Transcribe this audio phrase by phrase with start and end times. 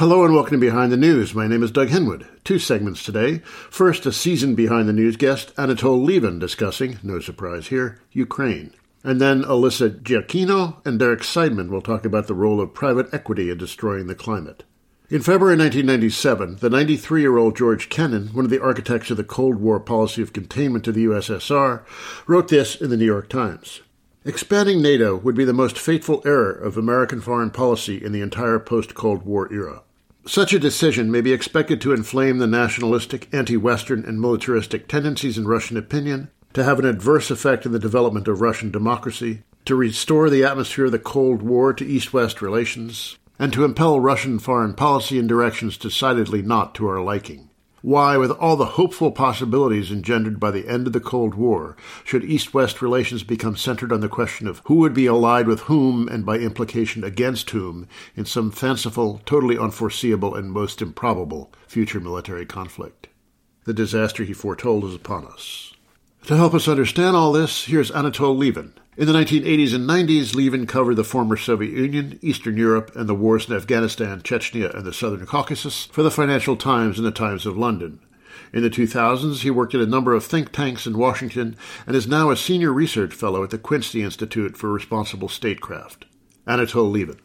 [0.00, 1.34] Hello and welcome to Behind the News.
[1.34, 2.26] My name is Doug Henwood.
[2.42, 3.40] Two segments today.
[3.68, 8.72] First, a seasoned Behind the News guest, Anatol Lieven, discussing, no surprise here, Ukraine.
[9.04, 13.50] And then Alyssa Giacchino and Derek Seidman will talk about the role of private equity
[13.50, 14.64] in destroying the climate.
[15.10, 19.22] In February 1997, the 93 year old George Kennan, one of the architects of the
[19.22, 21.84] Cold War policy of containment to the USSR,
[22.26, 23.82] wrote this in the New York Times.
[24.24, 28.58] Expanding NATO would be the most fateful error of American foreign policy in the entire
[28.58, 29.82] post Cold War era.
[30.26, 35.38] Such a decision may be expected to inflame the nationalistic, anti Western, and militaristic tendencies
[35.38, 39.74] in Russian opinion, to have an adverse effect in the development of Russian democracy, to
[39.74, 44.38] restore the atmosphere of the Cold War to East West relations, and to impel Russian
[44.38, 47.49] foreign policy in directions decidedly not to our liking.
[47.82, 52.24] Why, with all the hopeful possibilities engendered by the end of the Cold War, should
[52.24, 56.06] East West relations become centered on the question of who would be allied with whom
[56.08, 62.44] and by implication against whom in some fanciful, totally unforeseeable, and most improbable future military
[62.44, 63.08] conflict?
[63.64, 65.72] The disaster he foretold is upon us.
[66.26, 70.66] To help us understand all this, here's Anatol Lieven, in the 1980s and 90s, Lieven
[70.66, 74.92] covered the former Soviet Union, Eastern Europe, and the wars in Afghanistan, Chechnya, and the
[74.92, 78.00] Southern Caucasus for the Financial Times and the Times of London.
[78.52, 81.56] In the 2000s, he worked at a number of think tanks in Washington
[81.86, 86.04] and is now a senior research fellow at the Quincy Institute for Responsible Statecraft.
[86.46, 87.20] Anatol Lieven.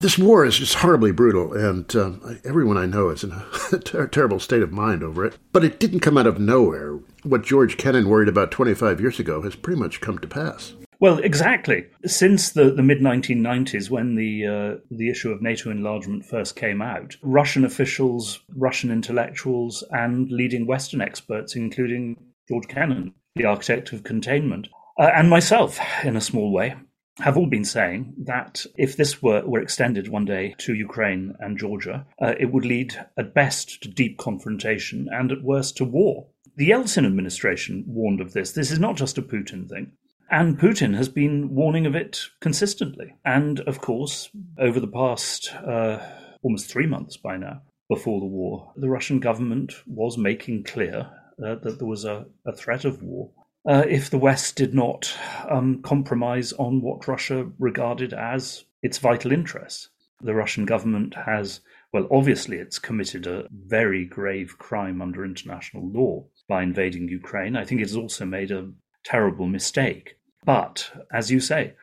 [0.00, 4.06] This war is just horribly brutal, and um, everyone I know is in a ter-
[4.06, 5.38] terrible state of mind over it.
[5.52, 7.00] But it didn't come out of nowhere.
[7.24, 10.74] What George Kennan worried about 25 years ago has pretty much come to pass.
[10.98, 11.86] Well, exactly.
[12.06, 16.80] Since the, the mid 1990s, when the uh, the issue of NATO enlargement first came
[16.80, 22.16] out, Russian officials, Russian intellectuals, and leading Western experts, including
[22.48, 24.68] George Kennan, the architect of containment,
[24.98, 26.74] uh, and myself, in a small way,
[27.18, 31.58] have all been saying that if this were, were extended one day to Ukraine and
[31.58, 36.26] Georgia, uh, it would lead at best to deep confrontation and at worst to war.
[36.56, 38.52] The Yeltsin administration warned of this.
[38.52, 39.92] This is not just a Putin thing.
[40.30, 43.14] And Putin has been warning of it consistently.
[43.24, 44.28] And of course,
[44.58, 45.98] over the past uh,
[46.42, 51.08] almost three months by now, before the war, the Russian government was making clear
[51.44, 53.30] uh, that there was a, a threat of war
[53.68, 55.12] uh, if the West did not
[55.48, 59.90] um, compromise on what Russia regarded as its vital interests.
[60.22, 61.60] The Russian government has,
[61.92, 67.56] well, obviously, it's committed a very grave crime under international law by invading Ukraine.
[67.56, 68.70] I think it's also made a
[69.04, 70.15] terrible mistake.
[70.46, 71.74] But as you say,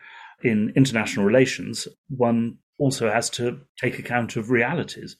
[0.41, 5.17] in international relations, one also has to take account of realities.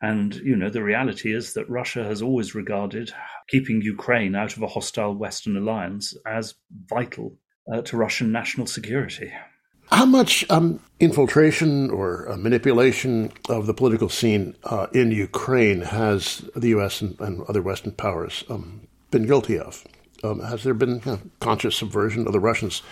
[0.00, 3.12] And, you know, the reality is that Russia has always regarded
[3.48, 6.54] keeping Ukraine out of a hostile Western alliance as
[6.86, 7.38] vital
[7.72, 9.32] uh, to Russian national security.
[9.90, 16.48] How much um, infiltration or uh, manipulation of the political scene uh, in Ukraine has
[16.54, 17.00] the U.S.
[17.00, 19.84] and, and other Western powers um, been guilty of?
[20.22, 22.28] Um, has there been you know, conscious subversion?
[22.28, 22.82] Are the Russians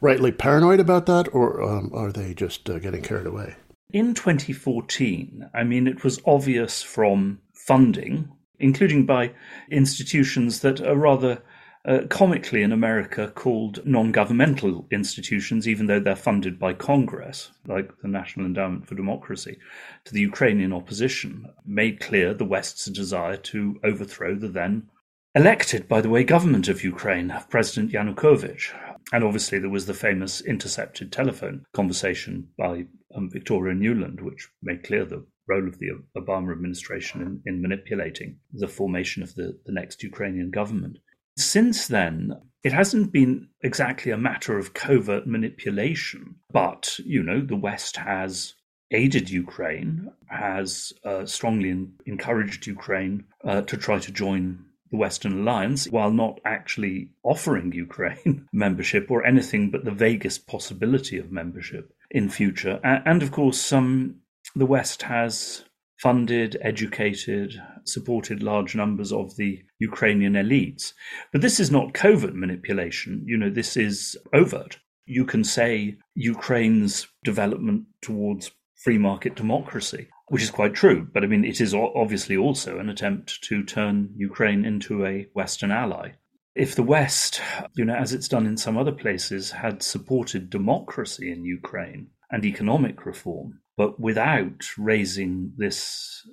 [0.00, 3.54] rightly paranoid about that, or um, are they just uh, getting carried away?
[3.92, 9.32] In 2014, I mean, it was obvious from funding, including by
[9.70, 11.42] institutions that are rather
[11.84, 17.90] uh, comically in America called non governmental institutions, even though they're funded by Congress, like
[18.02, 19.58] the National Endowment for Democracy,
[20.04, 24.88] to the Ukrainian opposition, made clear the West's desire to overthrow the then
[25.34, 28.72] elected, by the way, government of Ukraine, President Yanukovych.
[29.12, 34.84] And obviously, there was the famous intercepted telephone conversation by um, Victoria Nuland, which made
[34.84, 39.72] clear the role of the Obama administration in, in manipulating the formation of the, the
[39.72, 40.98] next Ukrainian government.
[41.36, 42.32] Since then,
[42.62, 48.54] it hasn't been exactly a matter of covert manipulation, but, you know, the West has
[48.92, 55.88] aided Ukraine, has uh, strongly encouraged Ukraine uh, to try to join the Western alliance
[55.88, 62.28] while not actually offering Ukraine membership or anything but the vaguest possibility of membership in
[62.28, 62.78] future.
[62.84, 64.16] And of course, some
[64.54, 65.64] the West has
[65.98, 67.54] funded, educated,
[67.84, 70.92] supported large numbers of the Ukrainian elites.
[71.30, 73.24] But this is not covert manipulation.
[73.24, 74.78] You know, this is overt.
[75.06, 81.06] You can say Ukraine's development towards free market democracy which is quite true.
[81.12, 85.70] But I mean, it is obviously also an attempt to turn Ukraine into a Western
[85.70, 86.12] ally.
[86.54, 87.42] If the West,
[87.76, 92.46] you know, as it's done in some other places, had supported democracy in Ukraine and
[92.46, 96.26] economic reform, but without raising this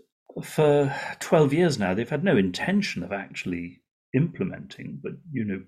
[0.44, 3.81] for 12 years now, they've had no intention of actually
[4.16, 5.62] implementing, but, you know,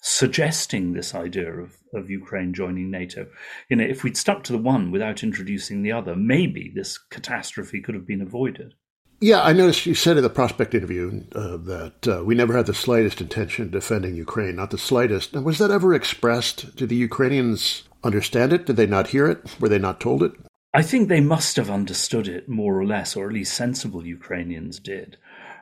[0.00, 3.26] suggesting this idea of, of Ukraine joining NATO.
[3.70, 7.80] You know, if we'd stuck to the one without introducing the other, maybe this catastrophe
[7.80, 8.74] could have been avoided.
[9.20, 12.66] Yeah, I noticed you said in the prospect interview uh, that uh, we never had
[12.66, 15.32] the slightest intention of defending Ukraine, not the slightest.
[15.32, 16.76] Now, was that ever expressed?
[16.76, 18.66] Did the Ukrainians understand it?
[18.66, 19.58] Did they not hear it?
[19.58, 20.32] Were they not told it?
[20.74, 24.78] I think they must have understood it more or less, or at least sensible Ukrainians
[24.80, 25.16] did.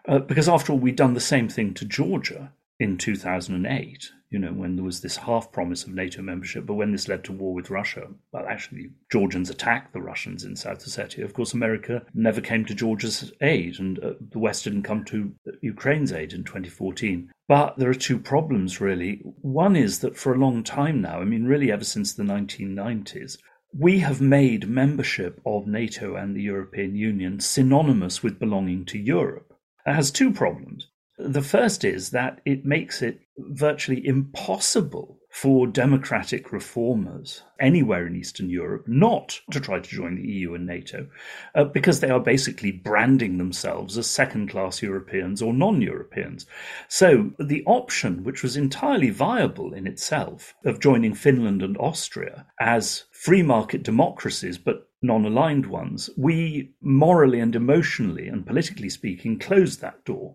[0.08, 4.52] Uh, because after all, we'd done the same thing to Georgia in 2008 you know,
[4.52, 7.52] when there was this half promise of NATO membership, but when this led to war
[7.52, 11.22] with Russia, well, actually, Georgians attacked the Russians in South Ossetia.
[11.22, 15.34] Of course, America never came to Georgia's aid, and uh, the West didn't come to
[15.60, 17.30] Ukraine's aid in 2014.
[17.46, 19.20] But there are two problems, really.
[19.42, 23.36] One is that for a long time now, I mean, really ever since the 1990s,
[23.76, 29.52] we have made membership of NATO and the European Union synonymous with belonging to Europe.
[29.84, 30.88] It has two problems.
[31.24, 38.50] The first is that it makes it virtually impossible for democratic reformers anywhere in Eastern
[38.50, 41.06] Europe not to try to join the EU and NATO
[41.54, 46.44] uh, because they are basically branding themselves as second class Europeans or non Europeans.
[46.88, 53.04] So the option, which was entirely viable in itself, of joining Finland and Austria as
[53.12, 59.80] free market democracies but non aligned ones, we morally and emotionally and politically speaking closed
[59.80, 60.34] that door.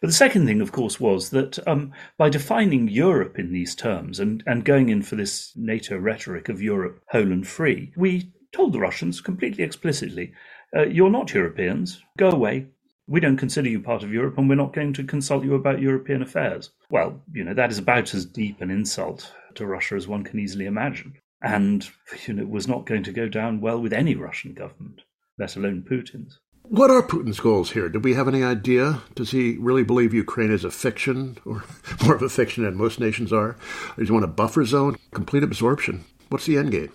[0.00, 4.20] But the second thing, of course, was that um, by defining Europe in these terms
[4.20, 8.72] and, and going in for this NATO rhetoric of Europe whole and free, we told
[8.72, 10.32] the Russians completely explicitly,
[10.76, 12.66] uh, you're not Europeans, go away.
[13.08, 15.80] We don't consider you part of Europe and we're not going to consult you about
[15.80, 16.70] European affairs.
[16.90, 20.38] Well, you know, that is about as deep an insult to Russia as one can
[20.38, 21.14] easily imagine.
[21.42, 21.88] And,
[22.26, 25.02] you know, it was not going to go down well with any Russian government,
[25.38, 26.38] let alone Putin's.
[26.64, 27.88] What are Putin's goals here?
[27.88, 29.02] Do we have any idea?
[29.14, 31.64] Does he really believe Ukraine is a fiction, or
[32.04, 33.56] more of a fiction than most nations are?
[33.98, 36.04] does he want a buffer zone, complete absorption?
[36.28, 36.92] What's the end game?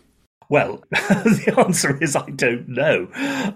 [0.50, 3.10] Well, the answer is I don't know.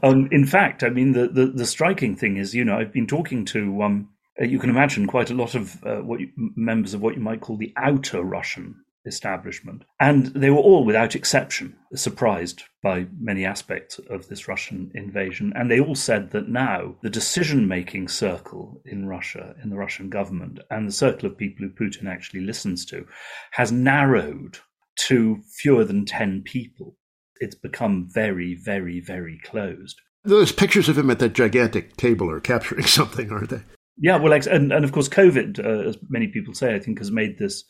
[0.03, 3.07] Um, in fact, I mean, the, the, the, striking thing is, you know, I've been
[3.07, 4.09] talking to, um,
[4.39, 7.39] you can imagine, quite a lot of uh, what you, members of what you might
[7.39, 8.75] call the outer Russian
[9.05, 9.83] establishment.
[9.99, 15.53] And they were all, without exception, surprised by many aspects of this Russian invasion.
[15.55, 20.09] And they all said that now the decision making circle in Russia, in the Russian
[20.09, 23.05] government, and the circle of people who Putin actually listens to
[23.51, 24.59] has narrowed
[25.07, 26.95] to fewer than 10 people.
[27.39, 29.99] It's become very, very, very closed.
[30.23, 33.61] Those pictures of him at that gigantic table are capturing something, aren't they?
[33.97, 37.11] Yeah, well, and, and of course, COVID, uh, as many people say, I think has
[37.11, 37.63] made this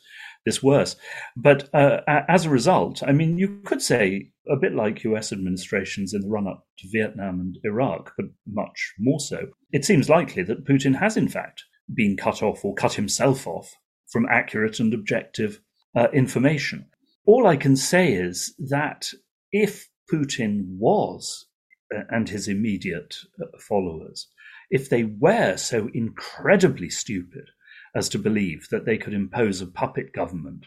[0.45, 0.95] this worse.
[1.35, 6.13] But uh, as a result, I mean, you could say a bit like US administrations
[6.13, 9.47] in the run up to Vietnam and Iraq, but much more so.
[9.71, 13.75] It seems likely that Putin has, in fact, been cut off or cut himself off
[14.09, 15.61] from accurate and objective
[15.95, 16.87] uh, information.
[17.25, 19.07] All I can say is that
[19.51, 21.45] if Putin was,
[21.93, 24.27] uh, and his immediate uh, followers,
[24.69, 27.49] if they were so incredibly stupid
[27.95, 30.65] as to believe that they could impose a puppet government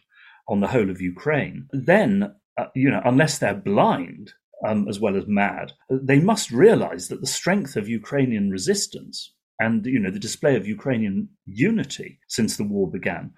[0.49, 4.33] on the whole of Ukraine, then, uh, you know, unless they're blind
[4.67, 9.87] um, as well as mad, they must realize that the strength of Ukrainian resistance and,
[9.87, 13.33] you know, the display of Ukrainian unity since the war began,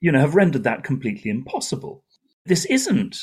[0.00, 2.04] you know, have rendered that completely impossible.
[2.46, 3.18] This isn't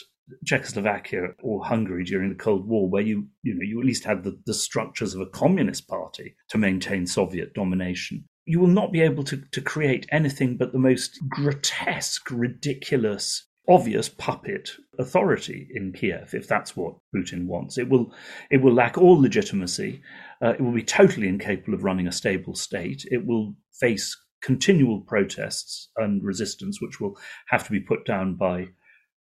[0.45, 4.23] Czechoslovakia or Hungary during the Cold War, where you you know you at least had
[4.23, 9.01] the, the structures of a communist party to maintain Soviet domination you will not be
[9.01, 16.33] able to, to create anything but the most grotesque, ridiculous, obvious puppet authority in Kiev
[16.33, 17.77] if that's what Putin wants.
[17.77, 18.13] It will
[18.49, 20.01] it will lack all legitimacy.
[20.41, 23.05] Uh, it will be totally incapable of running a stable state.
[23.11, 27.17] It will face continual protests and resistance, which will
[27.49, 28.69] have to be put down by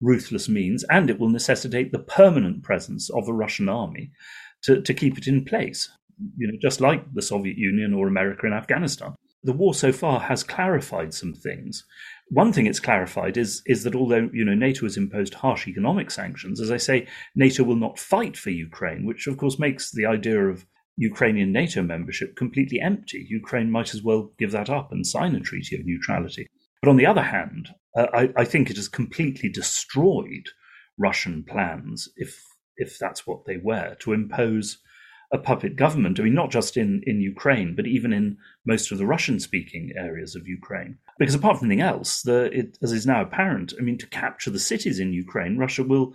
[0.02, 4.12] ruthless means, and it will necessitate the permanent presence of a Russian army
[4.64, 5.88] to, to keep it in place
[6.36, 9.14] you know, just like the Soviet Union or America in Afghanistan.
[9.42, 11.84] The war so far has clarified some things.
[12.30, 16.10] One thing it's clarified is is that although you know NATO has imposed harsh economic
[16.10, 20.06] sanctions, as I say, NATO will not fight for Ukraine, which of course makes the
[20.06, 20.64] idea of
[20.96, 23.26] Ukrainian NATO membership completely empty.
[23.28, 26.46] Ukraine might as well give that up and sign a treaty of neutrality.
[26.80, 30.48] But on the other hand, uh, I, I think it has completely destroyed
[30.98, 32.42] Russian plans, if
[32.76, 34.78] if that's what they were, to impose
[35.34, 36.20] a puppet government.
[36.20, 39.92] I mean, not just in, in Ukraine, but even in most of the Russian speaking
[39.96, 40.96] areas of Ukraine.
[41.18, 44.50] Because apart from anything else, the, it, as is now apparent, I mean, to capture
[44.50, 46.14] the cities in Ukraine, Russia will,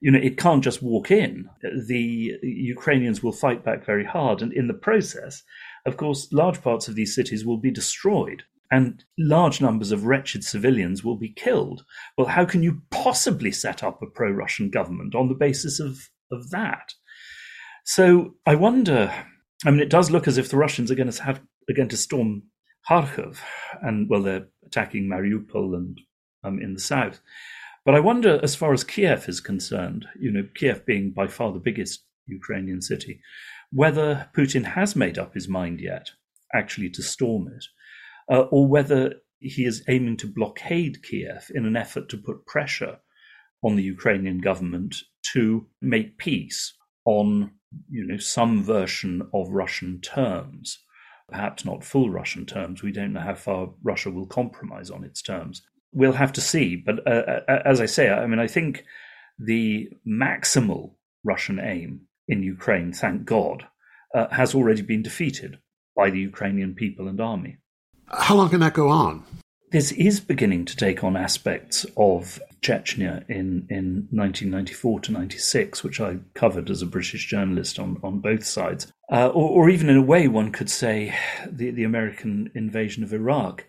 [0.00, 1.50] you know, it can't just walk in.
[1.88, 4.40] The Ukrainians will fight back very hard.
[4.40, 5.42] And in the process,
[5.84, 10.44] of course, large parts of these cities will be destroyed and large numbers of wretched
[10.44, 11.84] civilians will be killed.
[12.16, 16.08] Well, how can you possibly set up a pro Russian government on the basis of,
[16.30, 16.94] of that?
[17.94, 19.12] So I wonder.
[19.66, 21.88] I mean, it does look as if the Russians are going to have are going
[21.88, 22.44] to storm
[22.88, 23.38] Kharkov,
[23.82, 26.00] and well, they're attacking Mariupol and
[26.44, 27.20] um, in the south.
[27.84, 31.52] But I wonder, as far as Kiev is concerned, you know, Kiev being by far
[31.52, 33.20] the biggest Ukrainian city,
[33.72, 36.12] whether Putin has made up his mind yet,
[36.54, 37.64] actually, to storm it,
[38.32, 43.00] uh, or whether he is aiming to blockade Kiev in an effort to put pressure
[43.64, 44.94] on the Ukrainian government
[45.32, 46.72] to make peace
[47.10, 47.50] on
[47.88, 50.78] you know some version of Russian terms,
[51.28, 52.82] perhaps not full Russian terms.
[52.82, 55.62] We don't know how far Russia will compromise on its terms.
[55.92, 56.76] We'll have to see.
[56.76, 58.84] But uh, uh as I say, I mean, I think
[59.38, 63.66] the maximal Russian aim in Ukraine, thank God,
[64.14, 65.58] uh, has already been defeated
[65.96, 67.56] by the Ukrainian people and army.
[68.06, 69.24] How long can that go on?
[69.70, 76.00] This is beginning to take on aspects of Chechnya in, in 1994 to 96, which
[76.00, 78.92] I covered as a British journalist on, on both sides.
[79.12, 81.16] Uh, or, or, even in a way, one could say
[81.48, 83.64] the, the American invasion of Iraq,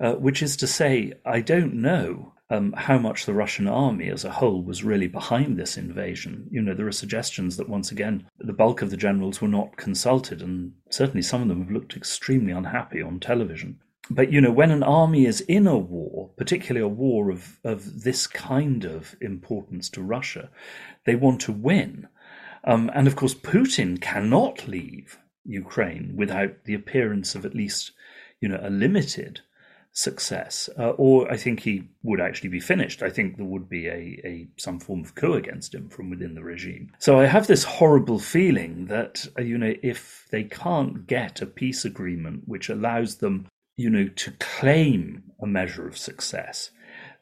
[0.00, 4.24] uh, which is to say, I don't know um, how much the Russian army as
[4.24, 6.48] a whole was really behind this invasion.
[6.50, 9.76] You know, there are suggestions that once again, the bulk of the generals were not
[9.76, 13.78] consulted, and certainly some of them have looked extremely unhappy on television.
[14.14, 18.02] But, you know, when an army is in a war, particularly a war of, of
[18.02, 20.50] this kind of importance to Russia,
[21.04, 22.08] they want to win.
[22.64, 27.92] Um, and of course, Putin cannot leave Ukraine without the appearance of at least,
[28.40, 29.40] you know, a limited
[29.92, 33.02] success, uh, or I think he would actually be finished.
[33.02, 36.34] I think there would be a, a some form of coup against him from within
[36.34, 36.92] the regime.
[36.98, 41.46] So I have this horrible feeling that uh, you know if they can't get a
[41.46, 46.70] peace agreement which allows them, you know, to claim a measure of success,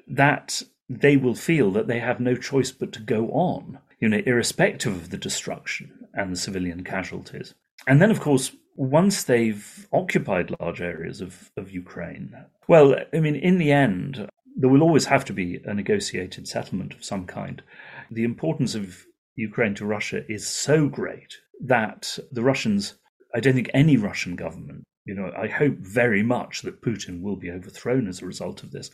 [0.06, 4.20] that they will feel that they have no choice but to go on, you know,
[4.26, 7.54] irrespective of the destruction and the civilian casualties.
[7.86, 12.34] And then, of course, once they've occupied large areas of, of Ukraine,
[12.66, 16.94] well, I mean, in the end, there will always have to be a negotiated settlement
[16.94, 17.62] of some kind.
[18.10, 22.94] The importance of Ukraine to Russia is so great that the Russians,
[23.34, 27.34] I don't think any Russian government, you know, I hope very much that Putin will
[27.34, 28.92] be overthrown as a result of this.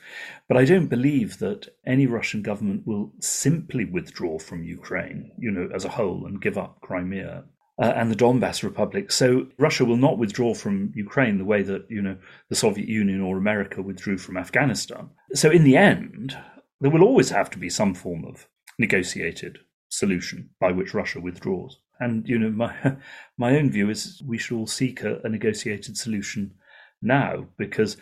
[0.49, 5.69] But I don't believe that any Russian government will simply withdraw from Ukraine, you know,
[5.75, 7.45] as a whole and give up Crimea
[7.79, 9.13] uh, and the Donbass Republic.
[9.13, 12.17] So Russia will not withdraw from Ukraine the way that you know
[12.49, 15.11] the Soviet Union or America withdrew from Afghanistan.
[15.35, 16.35] So in the end,
[16.81, 19.59] there will always have to be some form of negotiated
[19.91, 21.79] solution by which Russia withdraws.
[22.01, 22.97] And you know, my
[23.39, 26.55] my own view is we should all seek a, a negotiated solution
[27.03, 27.97] now because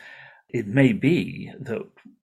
[0.49, 1.83] it may be that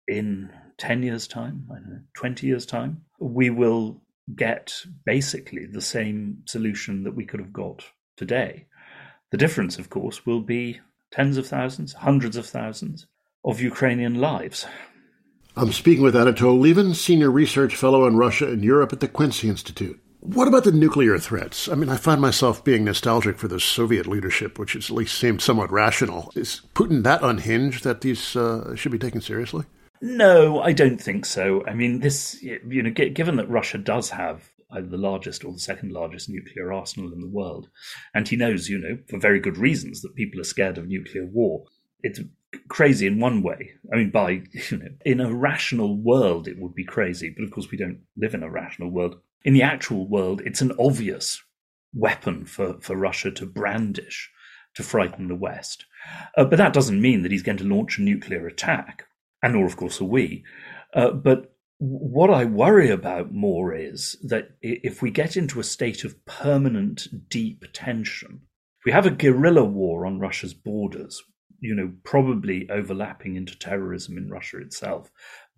[0.08, 4.02] in 10 years' time, know, 20 years' time, we will
[4.34, 7.84] get basically the same solution that we could have got
[8.16, 8.66] today.
[9.30, 10.80] The difference, of course, will be
[11.10, 13.06] tens of thousands, hundreds of thousands
[13.44, 14.66] of Ukrainian lives.
[15.56, 19.48] I'm speaking with Anatol Lieven, Senior Research Fellow on Russia and Europe at the Quincy
[19.48, 19.98] Institute.
[20.26, 21.68] What about the nuclear threats?
[21.68, 25.40] I mean, I find myself being nostalgic for the Soviet leadership, which at least seemed
[25.40, 26.32] somewhat rational.
[26.34, 29.66] Is Putin that unhinged that these uh, should be taken seriously?
[30.00, 31.64] No, I don't think so.
[31.66, 35.60] I mean, this, you know, given that Russia does have either the largest or the
[35.60, 37.68] second largest nuclear arsenal in the world,
[38.12, 41.24] and he knows, you know, for very good reasons that people are scared of nuclear
[41.24, 41.66] war.
[42.02, 42.20] It's
[42.68, 43.70] crazy in one way.
[43.92, 44.30] I mean, by,
[44.70, 48.00] you know, in a rational world, it would be crazy, but of course, we don't
[48.16, 49.20] live in a rational world.
[49.44, 51.42] In the actual world, it's an obvious
[51.94, 54.30] weapon for, for Russia to brandish
[54.74, 55.86] to frighten the West.
[56.36, 59.04] Uh, but that doesn't mean that he's going to launch a nuclear attack
[59.42, 60.44] and nor, of course, are we.
[60.94, 66.04] Uh, but what I worry about more is that if we get into a state
[66.04, 68.40] of permanent deep tension,
[68.84, 71.22] we have a guerrilla war on Russia's borders,
[71.60, 75.10] you know, probably overlapping into terrorism in Russia itself,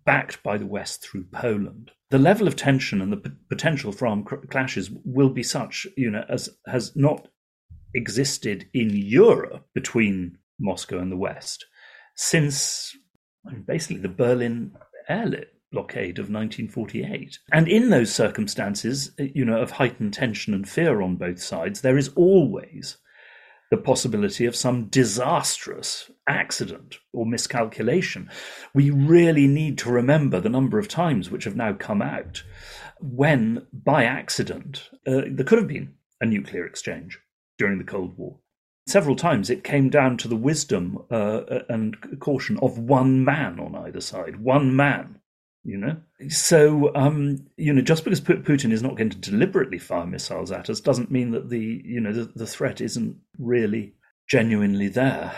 [0.09, 4.07] backed by the West through Poland, the level of tension and the p- potential for
[4.07, 7.27] armed clashes will be such, you know, as has not
[7.93, 11.63] existed in Europe between Moscow and the West
[12.15, 12.97] since
[13.67, 14.75] basically the Berlin
[15.07, 17.37] airlift blockade of 1948.
[17.53, 21.81] And in those circumstances, uh, you know, of heightened tension and fear on both sides,
[21.81, 22.97] there is always
[23.71, 28.29] the possibility of some disastrous accident or miscalculation.
[28.73, 32.43] We really need to remember the number of times which have now come out
[32.99, 37.19] when, by accident, uh, there could have been a nuclear exchange
[37.57, 38.37] during the Cold War.
[38.87, 43.75] Several times it came down to the wisdom uh, and caution of one man on
[43.75, 45.18] either side, one man
[45.69, 45.95] you know?
[46.29, 50.69] So um you know just because putin is not going to deliberately fire missiles at
[50.69, 53.93] us doesn't mean that the you know the, the threat isn't really
[54.27, 55.33] genuinely there.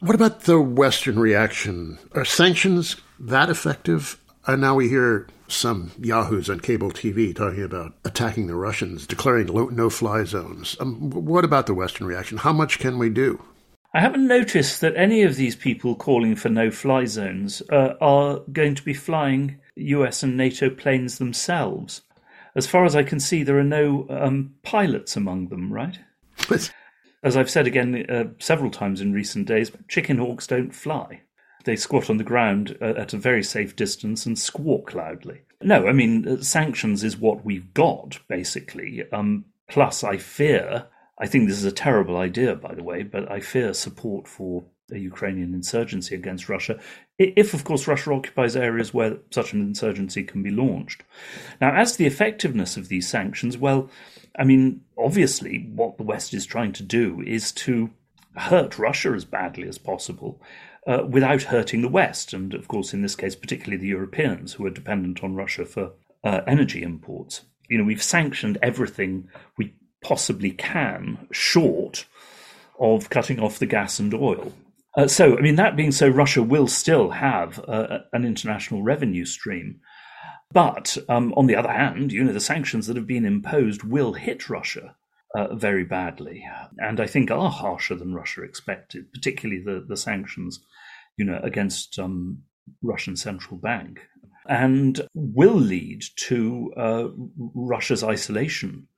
[0.00, 1.98] What about the western reaction?
[2.12, 4.20] Are sanctions that effective?
[4.46, 9.46] And now we hear some yahoos on cable tv talking about attacking the russians declaring
[9.74, 10.76] no fly zones.
[10.80, 12.38] Um, what about the western reaction?
[12.38, 13.40] How much can we do
[13.96, 18.40] I haven't noticed that any of these people calling for no fly zones uh, are
[18.52, 22.02] going to be flying US and NATO planes themselves.
[22.54, 25.98] As far as I can see, there are no um, pilots among them, right?
[26.46, 26.70] But
[27.22, 31.22] As I've said again uh, several times in recent days, chicken hawks don't fly.
[31.64, 35.40] They squat on the ground uh, at a very safe distance and squawk loudly.
[35.62, 39.04] No, I mean, uh, sanctions is what we've got, basically.
[39.10, 40.86] Um, plus, I fear
[41.18, 44.64] I think this is a terrible idea, by the way, but I fear support for
[44.92, 46.78] a Ukrainian insurgency against Russia,
[47.18, 51.02] if, of course, Russia occupies areas where such an insurgency can be launched.
[51.60, 53.90] Now, as to the effectiveness of these sanctions, well,
[54.38, 57.90] I mean, obviously, what the West is trying to do is to
[58.36, 60.40] hurt Russia as badly as possible
[60.86, 62.32] uh, without hurting the West.
[62.32, 65.92] And, of course, in this case, particularly the Europeans who are dependent on Russia for
[66.22, 67.42] uh, energy imports.
[67.68, 72.06] You know, we've sanctioned everything we possibly can, short
[72.78, 74.52] of cutting off the gas and oil.
[74.96, 79.24] Uh, so, I mean, that being so, Russia will still have uh, an international revenue
[79.24, 79.80] stream.
[80.52, 84.14] But um, on the other hand, you know, the sanctions that have been imposed will
[84.14, 84.94] hit Russia
[85.34, 86.46] uh, very badly,
[86.78, 90.60] and I think are harsher than Russia expected, particularly the, the sanctions,
[91.18, 92.42] you know, against um,
[92.82, 94.00] Russian central bank,
[94.48, 97.08] and will lead to uh,
[97.54, 98.88] Russia's isolation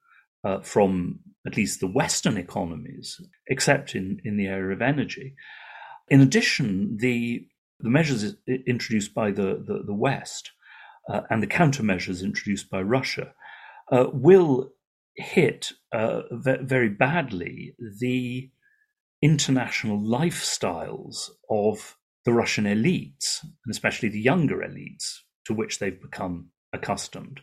[0.44, 5.34] uh, from at least the Western economies, except in, in the area of energy.
[6.08, 7.46] In addition, the,
[7.80, 8.34] the measures
[8.66, 10.52] introduced by the, the, the West
[11.08, 13.32] uh, and the countermeasures introduced by Russia
[13.90, 14.70] uh, will
[15.14, 18.50] hit uh, very badly the
[19.20, 26.50] international lifestyles of the Russian elites, and especially the younger elites to which they've become
[26.72, 27.40] accustomed.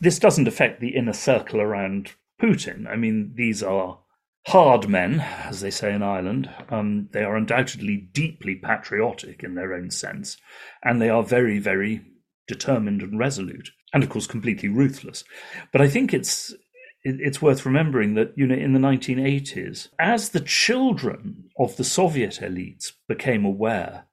[0.00, 2.86] This doesn't affect the inner circle around Putin.
[2.88, 3.98] I mean, these are
[4.46, 6.50] hard men, as they say in Ireland.
[6.68, 10.36] Um, they are undoubtedly deeply patriotic in their own sense,
[10.82, 12.02] and they are very, very
[12.46, 15.24] determined and resolute, and of course, completely ruthless.
[15.72, 16.54] But I think it's
[17.06, 22.40] it's worth remembering that you know in the 1980s, as the children of the Soviet
[22.42, 24.06] elites became aware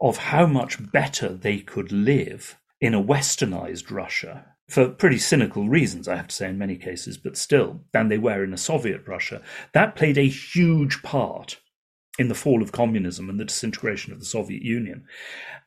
[0.00, 6.08] of how much better they could live in a westernized Russia for pretty cynical reasons,
[6.08, 9.06] I have to say, in many cases, but still, than they were in a Soviet
[9.06, 9.40] Russia.
[9.72, 11.58] That played a huge part
[12.18, 15.04] in the fall of communism and the disintegration of the Soviet Union.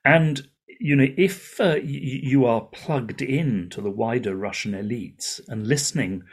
[0.06, 0.48] And
[0.80, 6.24] you know, if uh, you are plugged in to the wider Russian elites and listening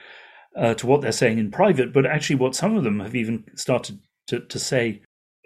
[0.56, 3.44] uh, to what they're saying in private, but actually what some of them have even
[3.56, 5.02] started to, to say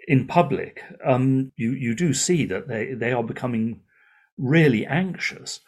[0.07, 3.81] in public, um, you you do see that they they are becoming
[4.37, 5.59] really anxious.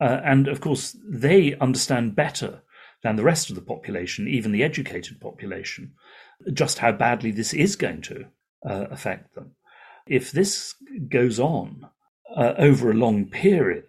[0.00, 2.62] Uh, and of course, they understand better
[3.02, 5.92] than the rest of the population, even the educated population,
[6.52, 8.26] just how badly this is going to
[8.68, 9.52] uh, affect them.
[10.06, 10.74] If this
[11.08, 11.88] goes on
[12.34, 13.84] uh, over a long period,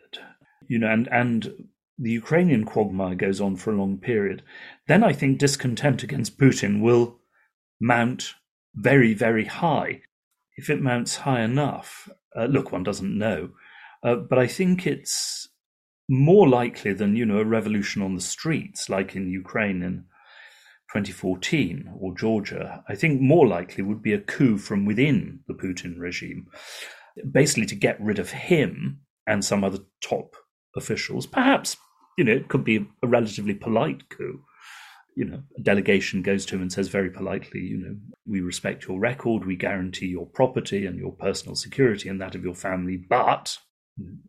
[0.67, 4.43] you know, and, and the Ukrainian quagmire goes on for a long period,
[4.87, 7.19] then I think discontent against Putin will
[7.79, 8.35] mount
[8.75, 10.01] very, very high.
[10.55, 13.51] If it mounts high enough, uh, look, one doesn't know,
[14.03, 15.48] uh, but I think it's
[16.09, 20.05] more likely than you know a revolution on the streets like in Ukraine in
[20.91, 22.83] 2014 or Georgia.
[22.89, 26.47] I think more likely would be a coup from within the Putin regime,
[27.31, 30.35] basically to get rid of him and some other top
[30.75, 31.27] officials.
[31.27, 31.77] Perhaps
[32.17, 34.41] you know it could be a relatively polite coup.
[35.15, 37.95] You know, a delegation goes to him and says very politely, you know,
[38.25, 42.43] we respect your record, we guarantee your property and your personal security and that of
[42.43, 43.57] your family, but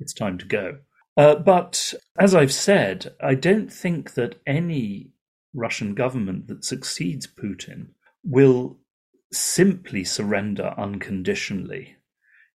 [0.00, 0.78] it's time to go.
[1.20, 5.10] Uh, but as I've said, I don't think that any
[5.52, 7.88] Russian government that succeeds Putin
[8.24, 8.78] will
[9.30, 11.96] simply surrender unconditionally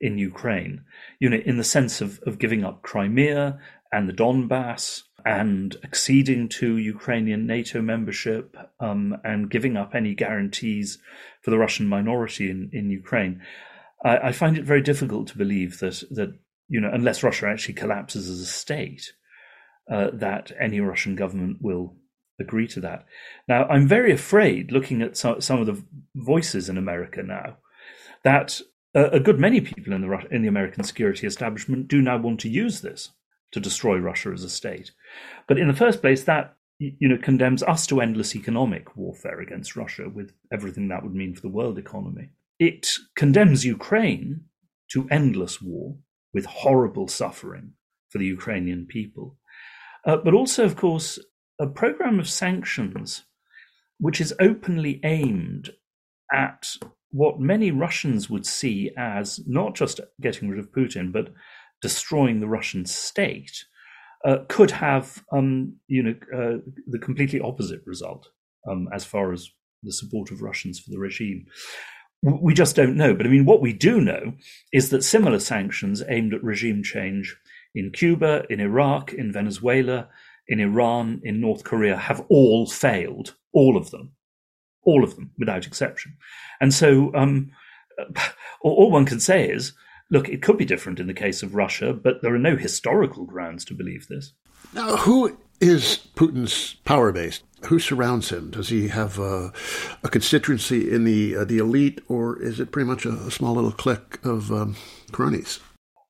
[0.00, 0.84] in Ukraine,
[1.20, 3.58] you know, in the sense of, of giving up Crimea
[3.92, 10.96] and the Donbass and acceding to Ukrainian NATO membership um, and giving up any guarantees
[11.42, 13.42] for the Russian minority in, in Ukraine.
[14.02, 16.38] I, I, find it very difficult to believe that that
[16.74, 19.12] you know unless Russia actually collapses as a state,
[19.88, 21.94] uh, that any Russian government will
[22.40, 23.06] agree to that.
[23.46, 25.80] Now, I'm very afraid, looking at some, some of the
[26.16, 27.58] voices in America now,
[28.24, 28.60] that
[28.92, 32.40] a, a good many people in the in the American security establishment do now want
[32.40, 33.10] to use this
[33.52, 34.90] to destroy Russia as a state.
[35.46, 39.76] But in the first place, that you know condemns us to endless economic warfare against
[39.76, 42.30] Russia, with everything that would mean for the world economy.
[42.58, 44.46] It condemns Ukraine
[44.90, 45.98] to endless war
[46.34, 47.72] with horrible suffering
[48.10, 49.36] for the Ukrainian people.
[50.06, 51.18] Uh, but also, of course,
[51.58, 53.24] a program of sanctions
[53.98, 55.70] which is openly aimed
[56.32, 56.68] at
[57.10, 61.32] what many Russians would see as not just getting rid of Putin, but
[61.80, 63.64] destroying the Russian state,
[64.24, 68.28] uh, could have, um, you know, uh, the completely opposite result
[68.68, 69.48] um, as far as
[69.82, 71.46] the support of Russians for the regime.
[72.24, 73.14] We just don't know.
[73.14, 74.34] But I mean, what we do know
[74.72, 77.36] is that similar sanctions aimed at regime change
[77.74, 80.08] in Cuba, in Iraq, in Venezuela,
[80.48, 84.12] in Iran, in North Korea have all failed, all of them,
[84.84, 86.16] all of them without exception.
[86.60, 87.50] And so um,
[88.62, 89.72] all one can say is,
[90.10, 93.24] look, it could be different in the case of Russia, but there are no historical
[93.24, 94.32] grounds to believe this.
[94.72, 97.42] Now, who is Putin's power base?
[97.66, 98.50] Who surrounds him?
[98.50, 99.52] Does he have a,
[100.02, 103.54] a constituency in the uh, the elite, or is it pretty much a, a small
[103.54, 104.76] little clique of um,
[105.12, 105.60] cronies?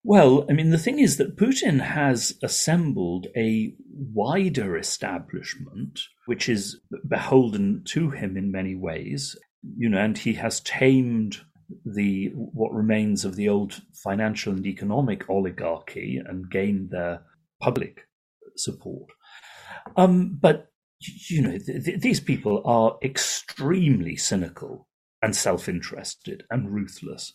[0.02, 6.78] Well, I mean, the thing is that Putin has assembled a wider establishment, which is
[7.08, 9.34] beholden to him in many ways,
[9.78, 11.40] you know, and he has tamed
[11.86, 17.22] the what remains of the old financial and economic oligarchy and gained their
[17.60, 18.02] public
[18.56, 19.08] support.
[19.96, 20.68] Um, but
[21.00, 24.88] you know, th- th- these people are extremely cynical
[25.22, 27.32] and self-interested and ruthless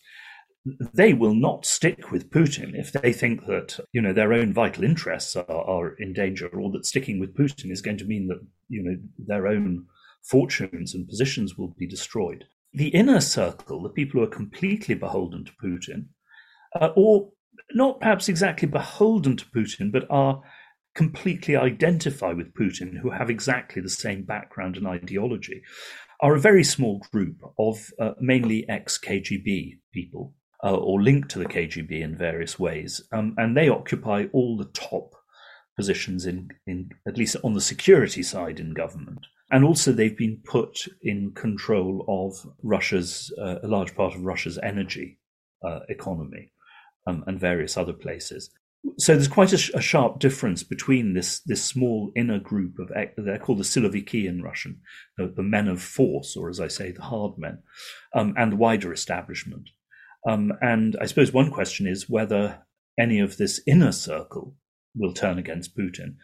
[0.93, 4.83] they will not stick with Putin if they think that you know their own vital
[4.83, 8.45] interests are, are, in danger, or that sticking with Putin is going to mean that
[8.67, 9.85] you know their own
[10.23, 12.45] fortunes and positions will be destroyed.
[12.73, 16.07] The inner circle, the people who are completely beholden to Putin,
[16.79, 17.29] uh, or
[17.71, 20.41] not perhaps exactly beholden to Putin, but are
[20.95, 25.61] completely identify with Putin, who have exactly the same background and ideology,
[26.21, 31.39] are a very small group of uh, mainly ex KGB people uh, or linked to
[31.39, 35.13] the KGB in various ways, um, and they occupy all the top
[35.77, 39.25] positions in, in at least on the security side in government.
[39.51, 44.59] And also, they've been put in control of Russia's uh, a large part of Russia's
[44.61, 45.19] energy
[45.65, 46.51] uh, economy
[47.07, 48.51] um, and various other places.
[48.97, 52.89] So there's quite a, sh- a, sharp difference between this this small inner group of
[53.17, 54.79] they're called the Siloviki in Russian,
[55.17, 57.61] the, the, men of force, or as I say, the hard men,
[58.13, 59.69] um, and the wider establishment.
[60.27, 62.65] Um, and I suppose one question is whether
[62.97, 64.55] any of this inner circle
[64.95, 66.15] will turn against Putin.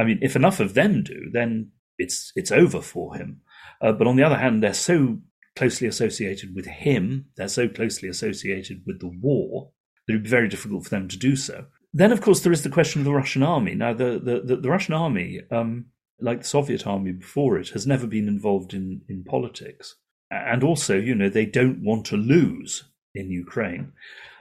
[0.00, 3.42] I mean, if enough of them do, then it's it's over for him.
[3.80, 5.18] Uh, but on the other hand, they're so
[5.56, 9.70] closely associated with him, they're so closely associated with the war
[10.06, 11.66] that it would be very difficult for them to do so.
[11.94, 13.74] Then, of course, there is the question of the Russian army.
[13.74, 15.86] Now, the the, the, the Russian army, um,
[16.20, 19.96] like the Soviet army before it, has never been involved in in politics,
[20.30, 23.92] and also, you know, they don't want to lose in Ukraine.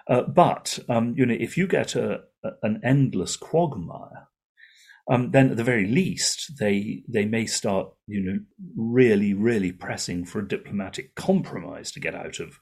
[0.08, 4.28] Uh, but um, you know, if you get a, a, an endless quagmire,
[5.10, 8.40] um, then at the very least they they may start you know
[8.76, 12.60] really really pressing for a diplomatic compromise to get out of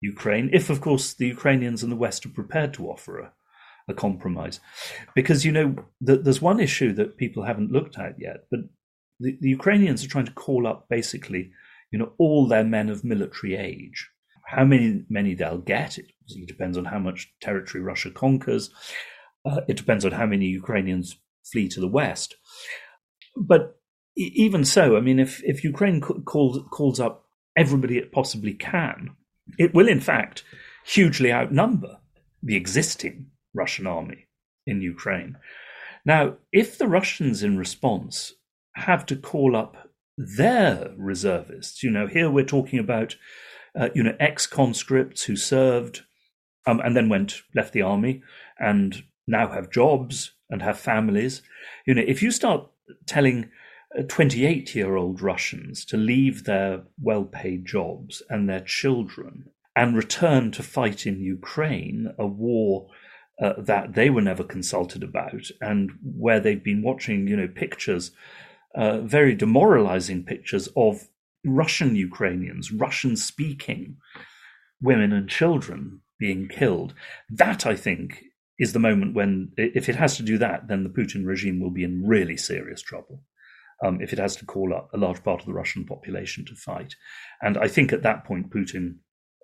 [0.00, 0.50] Ukraine.
[0.52, 3.32] If of course the Ukrainians and the West are prepared to offer a,
[3.88, 4.60] a compromise,
[5.14, 8.60] because you know the, there's one issue that people haven't looked at yet, but
[9.20, 11.50] the, the Ukrainians are trying to call up basically
[11.90, 14.08] you know all their men of military age
[14.48, 16.06] how many many they'll get, it,
[16.46, 18.70] depends on how much territory Russia conquers.
[19.44, 21.16] Uh, it depends on how many Ukrainians
[21.52, 22.34] flee to the west.
[23.36, 23.78] But
[24.16, 29.10] even so, I mean, if if Ukraine calls calls up everybody it possibly can,
[29.58, 30.44] it will in fact
[30.86, 31.98] hugely outnumber
[32.42, 34.26] the existing Russian army
[34.66, 35.36] in Ukraine.
[36.04, 38.34] Now, if the Russians in response
[38.74, 43.16] have to call up their reservists, you know, here we're talking about
[43.78, 46.02] uh, you know, ex conscripts who served
[46.66, 48.22] um, and then went left the army
[48.58, 51.42] and now have jobs and have families.
[51.86, 52.68] You know, if you start
[53.06, 53.50] telling
[54.08, 60.50] 28 year old Russians to leave their well paid jobs and their children and return
[60.52, 62.88] to fight in Ukraine, a war
[63.42, 68.10] uh, that they were never consulted about, and where they've been watching, you know, pictures,
[68.74, 71.08] uh, very demoralizing pictures of
[71.44, 73.96] Russian Ukrainians, Russian speaking
[74.80, 76.94] women and children being killed.
[77.30, 78.24] That, I think,
[78.58, 81.70] is the moment when, if it has to do that, then the Putin regime will
[81.70, 83.22] be in really serious trouble.
[83.84, 86.56] Um, if it has to call up a large part of the Russian population to
[86.56, 86.96] fight.
[87.40, 88.96] And I think at that point, Putin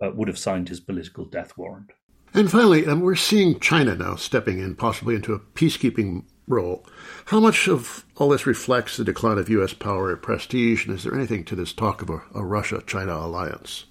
[0.03, 1.93] uh, would have signed his political death warrant.
[2.35, 6.85] And finally, um, we're seeing China now stepping in, possibly into a peacekeeping role.
[7.27, 9.73] How much of all this reflects the decline of U.S.
[9.73, 13.85] power and prestige, and is there anything to this talk of a, a Russia-China alliance?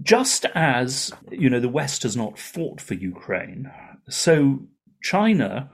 [0.00, 3.70] Just as you know, the West has not fought for Ukraine,
[4.08, 4.60] so
[5.02, 5.68] China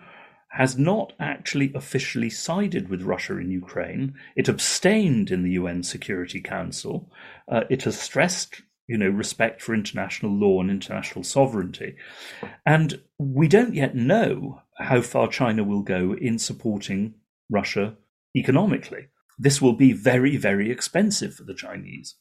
[0.52, 4.14] has not actually officially sided with Russia in Ukraine.
[4.36, 7.10] It abstained in the UN Security Council.
[7.46, 11.94] Uh, it has stressed you know, respect for international law and international sovereignty.
[12.66, 17.14] And we don't yet know how far China will go in supporting
[17.48, 17.94] Russia
[18.36, 19.06] economically.
[19.38, 22.16] This will be very, very expensive for the Chinese.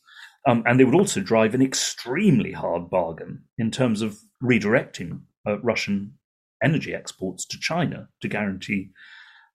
[0.47, 5.59] Um, and they would also drive an extremely hard bargain in terms of redirecting uh,
[5.61, 6.19] Russian
[6.63, 8.91] energy exports to China to guarantee,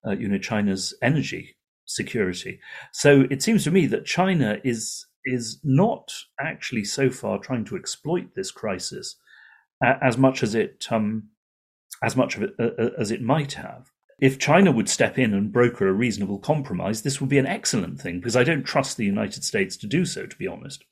[0.05, 2.59] uh, you know, China's energy security.
[2.93, 7.77] So it seems to me that China is is not actually so far trying to
[7.77, 9.17] exploit this crisis
[9.85, 11.31] uh, as much as it um,
[12.03, 13.91] as much of it uh, uh, as it might have.
[14.21, 18.01] If China would step in and broker a reasonable compromise, this would be an excellent
[18.01, 20.85] thing because I don't trust the United States to do so, to be honest,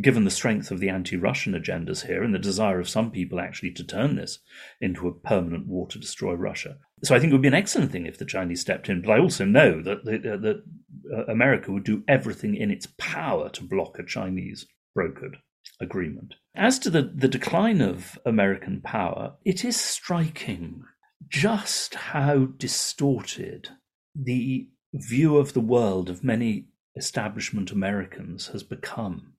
[0.00, 3.40] given the strength of the anti Russian agendas here and the desire of some people
[3.40, 4.38] actually to turn this
[4.80, 6.78] into a permanent war to destroy Russia.
[7.04, 9.02] So I think it would be an excellent thing if the Chinese stepped in.
[9.02, 10.62] But I also know that, uh, that
[11.12, 15.36] uh, America would do everything in its power to block a Chinese brokered
[15.80, 16.34] agreement.
[16.54, 20.84] As to the, the decline of American power, it is striking
[21.28, 23.70] just how distorted
[24.14, 29.32] the view of the world of many establishment Americans has become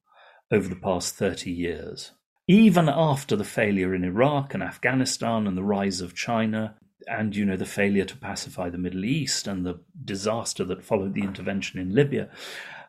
[0.52, 2.12] over the past 30 years.
[2.48, 6.76] Even after the failure in Iraq and Afghanistan and the rise of China,
[7.08, 11.14] and you know the failure to pacify the Middle East and the disaster that followed
[11.14, 12.30] the intervention in Libya,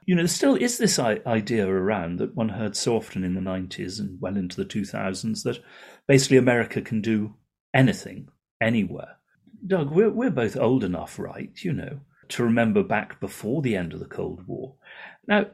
[0.06, 3.40] you know, there still is this idea around that one heard so often in the
[3.40, 5.58] 90s and well into the 2000s that
[6.06, 7.34] basically America can do
[7.72, 8.28] anything,
[8.64, 9.16] anywhere.
[9.66, 13.92] Doug, we're, we're both old enough, right, you know, to remember back before the end
[13.92, 14.74] of the Cold War.
[15.26, 15.46] Now,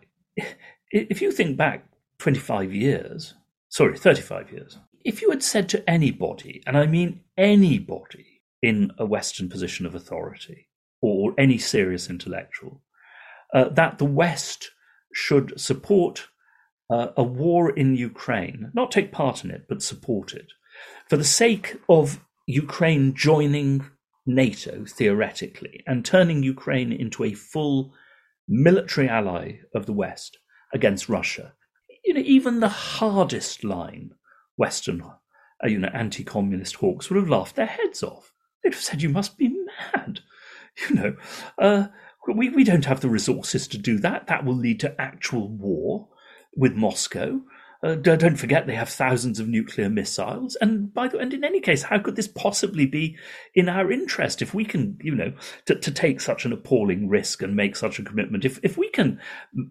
[0.90, 1.86] if you think back
[2.18, 3.34] 25 years,
[3.68, 9.06] sorry, 35 years, if you had said to anybody, and I mean anybody in a
[9.06, 10.68] Western position of authority,
[11.00, 12.82] or any serious intellectual,
[13.54, 14.70] uh, that the West
[15.14, 16.28] should support
[16.90, 20.52] uh, a war in Ukraine, not take part in it, but support it,
[21.08, 23.86] for the sake of Ukraine joining
[24.26, 27.94] NATO theoretically and turning Ukraine into a full
[28.48, 30.38] military ally of the West
[30.72, 31.54] against Russia.
[32.04, 34.12] You know, even the hardest line
[34.56, 38.32] Western, uh, you know, anti-communist hawks would have laughed their heads off.
[38.62, 40.20] They'd have said, "You must be mad."
[40.88, 41.16] You know,
[41.58, 41.86] uh,
[42.32, 44.28] we, we don't have the resources to do that.
[44.28, 46.08] That will lead to actual war
[46.54, 47.40] with Moscow.
[47.82, 50.54] Uh, don't forget they have thousands of nuclear missiles.
[50.56, 53.16] And by the and in any case, how could this possibly be
[53.54, 55.32] in our interest if we can, you know,
[55.64, 58.44] to, to take such an appalling risk and make such a commitment?
[58.44, 59.18] If if we can,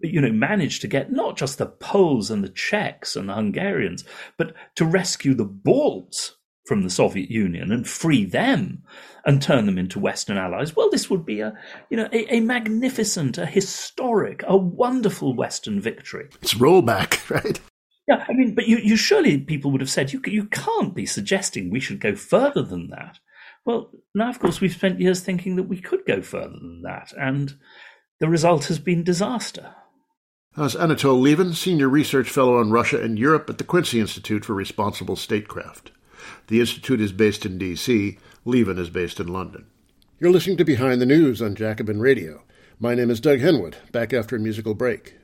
[0.02, 4.04] you know, manage to get not just the Poles and the Czechs and the Hungarians,
[4.36, 8.82] but to rescue the Balts from the Soviet Union and free them
[9.24, 11.52] and turn them into Western allies, well, this would be a,
[11.90, 16.28] you know, a, a magnificent, a historic, a wonderful Western victory.
[16.42, 17.60] It's rollback, right?
[18.10, 21.06] Yeah, I mean, but you, you surely people would have said you you can't be
[21.06, 23.20] suggesting we should go further than that.
[23.64, 27.12] Well, now of course we've spent years thinking that we could go further than that,
[27.16, 27.56] and
[28.18, 29.76] the result has been disaster.
[30.56, 34.54] That's Anatol Lieven, Senior Research Fellow on Russia and Europe at the Quincy Institute for
[34.54, 35.92] Responsible Statecraft.
[36.48, 39.66] The Institute is based in D.C., Lieven is based in London.
[40.18, 42.42] You're listening to Behind the News on Jacobin Radio.
[42.80, 45.19] My name is Doug Henwood, back after a musical break.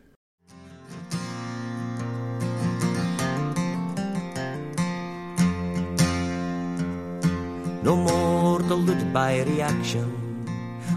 [7.86, 10.10] No more deluded by reaction,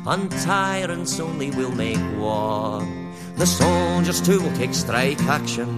[0.07, 2.81] and tyrants only will make war.
[3.35, 5.69] The soldiers too will take strike action,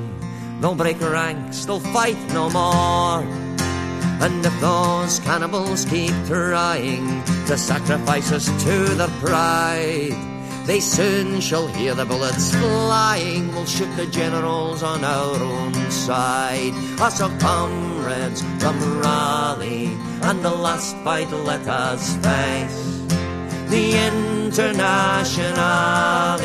[0.62, 3.28] they'll break ranks, they'll fight no more.
[4.24, 10.31] And if those cannibals keep trying to sacrifice us to their pride,
[10.66, 13.54] They soon shall hear the bullets flying.
[13.54, 16.74] We'll shoot the generals on our own side.
[17.00, 19.88] Us so comrades, come rally,
[20.22, 23.02] and the last fight let us face.
[23.70, 23.98] The
[24.48, 26.40] Internationale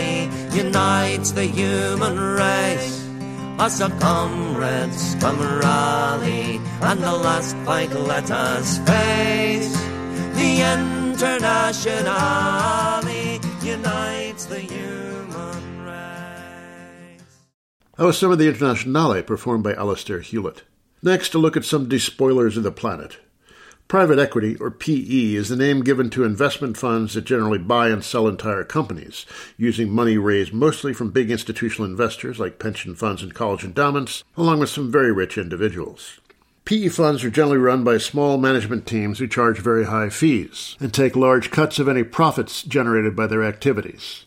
[0.54, 3.04] unites the human race.
[3.58, 9.72] Us a comrades come rally, and the last fight let us face.
[10.34, 11.96] The Internationale
[13.62, 14.05] unites
[14.44, 17.22] the human race.
[17.96, 20.62] That was some of the Internationale performed by Alistair Hulett.
[21.02, 23.16] Next, a look at some despoilers of the planet.
[23.88, 28.04] Private equity, or PE, is the name given to investment funds that generally buy and
[28.04, 29.24] sell entire companies,
[29.56, 34.58] using money raised mostly from big institutional investors like pension funds and college endowments, along
[34.58, 36.20] with some very rich individuals.
[36.66, 40.92] PE funds are generally run by small management teams who charge very high fees and
[40.92, 44.25] take large cuts of any profits generated by their activities.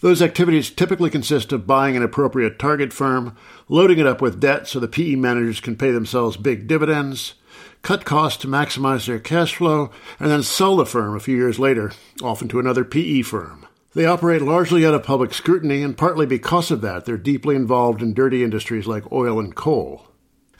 [0.00, 3.36] Those activities typically consist of buying an appropriate target firm,
[3.68, 7.34] loading it up with debt so the PE managers can pay themselves big dividends,
[7.82, 11.58] cut costs to maximize their cash flow, and then sell the firm a few years
[11.58, 13.66] later, often to another PE firm.
[13.94, 18.00] They operate largely out of public scrutiny, and partly because of that, they're deeply involved
[18.00, 20.06] in dirty industries like oil and coal.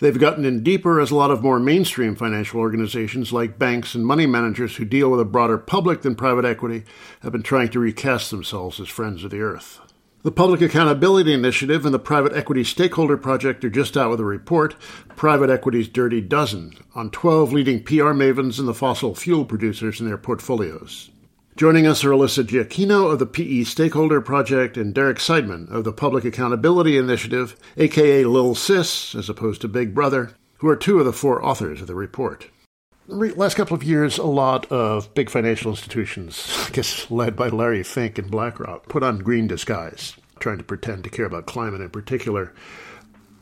[0.00, 4.06] They've gotten in deeper as a lot of more mainstream financial organizations like banks and
[4.06, 6.84] money managers who deal with a broader public than private equity
[7.20, 9.78] have been trying to recast themselves as friends of the earth.
[10.22, 14.24] The Public Accountability Initiative and the Private Equity Stakeholder Project are just out with a
[14.24, 14.74] report,
[15.16, 20.06] Private Equity's Dirty Dozen, on 12 leading PR mavens and the fossil fuel producers in
[20.06, 21.10] their portfolios.
[21.56, 25.92] Joining us are Alyssa Giachino of the PE Stakeholder Project and Derek Seidman of the
[25.92, 31.12] Public Accountability Initiative, aka LittleSis, as opposed to Big Brother, who are two of the
[31.12, 32.48] four authors of the report
[33.10, 37.82] last couple of years, a lot of big financial institutions, I guess led by Larry
[37.82, 41.90] Fink and BlackRock, put on green disguise, trying to pretend to care about climate in
[41.90, 42.52] particular.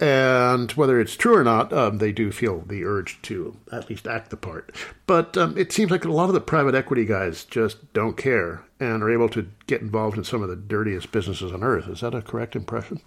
[0.01, 4.07] And whether it's true or not, um, they do feel the urge to at least
[4.07, 4.75] act the part.
[5.07, 8.65] But um, it seems like a lot of the private equity guys just don't care
[8.79, 11.89] and are able to get involved in some of the dirtiest businesses on earth.
[11.89, 13.01] Is that a correct impression?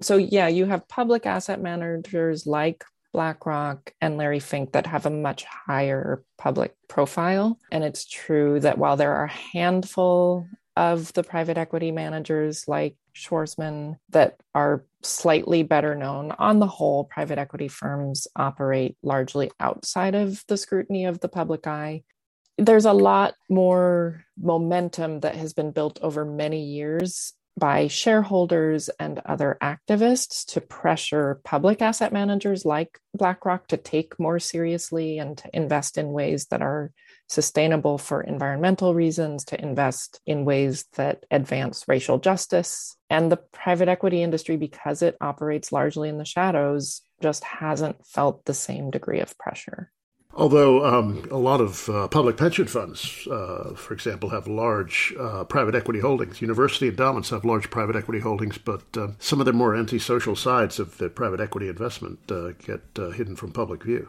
[0.00, 5.10] So, yeah, you have public asset managers like BlackRock and Larry Fink that have a
[5.10, 7.58] much higher public profile.
[7.70, 12.96] And it's true that while there are a handful of the private equity managers like
[13.20, 20.14] Schwarzman that are slightly better known, on the whole, private equity firms operate largely outside
[20.14, 22.02] of the scrutiny of the public eye.
[22.58, 29.20] There's a lot more momentum that has been built over many years by shareholders and
[29.26, 35.50] other activists to pressure public asset managers like BlackRock to take more seriously and to
[35.52, 36.92] invest in ways that are
[37.30, 42.96] sustainable for environmental reasons, to invest in ways that advance racial justice.
[43.08, 48.44] And the private equity industry, because it operates largely in the shadows, just hasn't felt
[48.44, 49.92] the same degree of pressure.
[50.34, 55.44] Although um, a lot of uh, public pension funds, uh, for example, have large uh,
[55.44, 56.40] private equity holdings.
[56.40, 60.78] University endowments have large private equity holdings, but uh, some of the more antisocial sides
[60.78, 64.08] of the private equity investment uh, get uh, hidden from public view.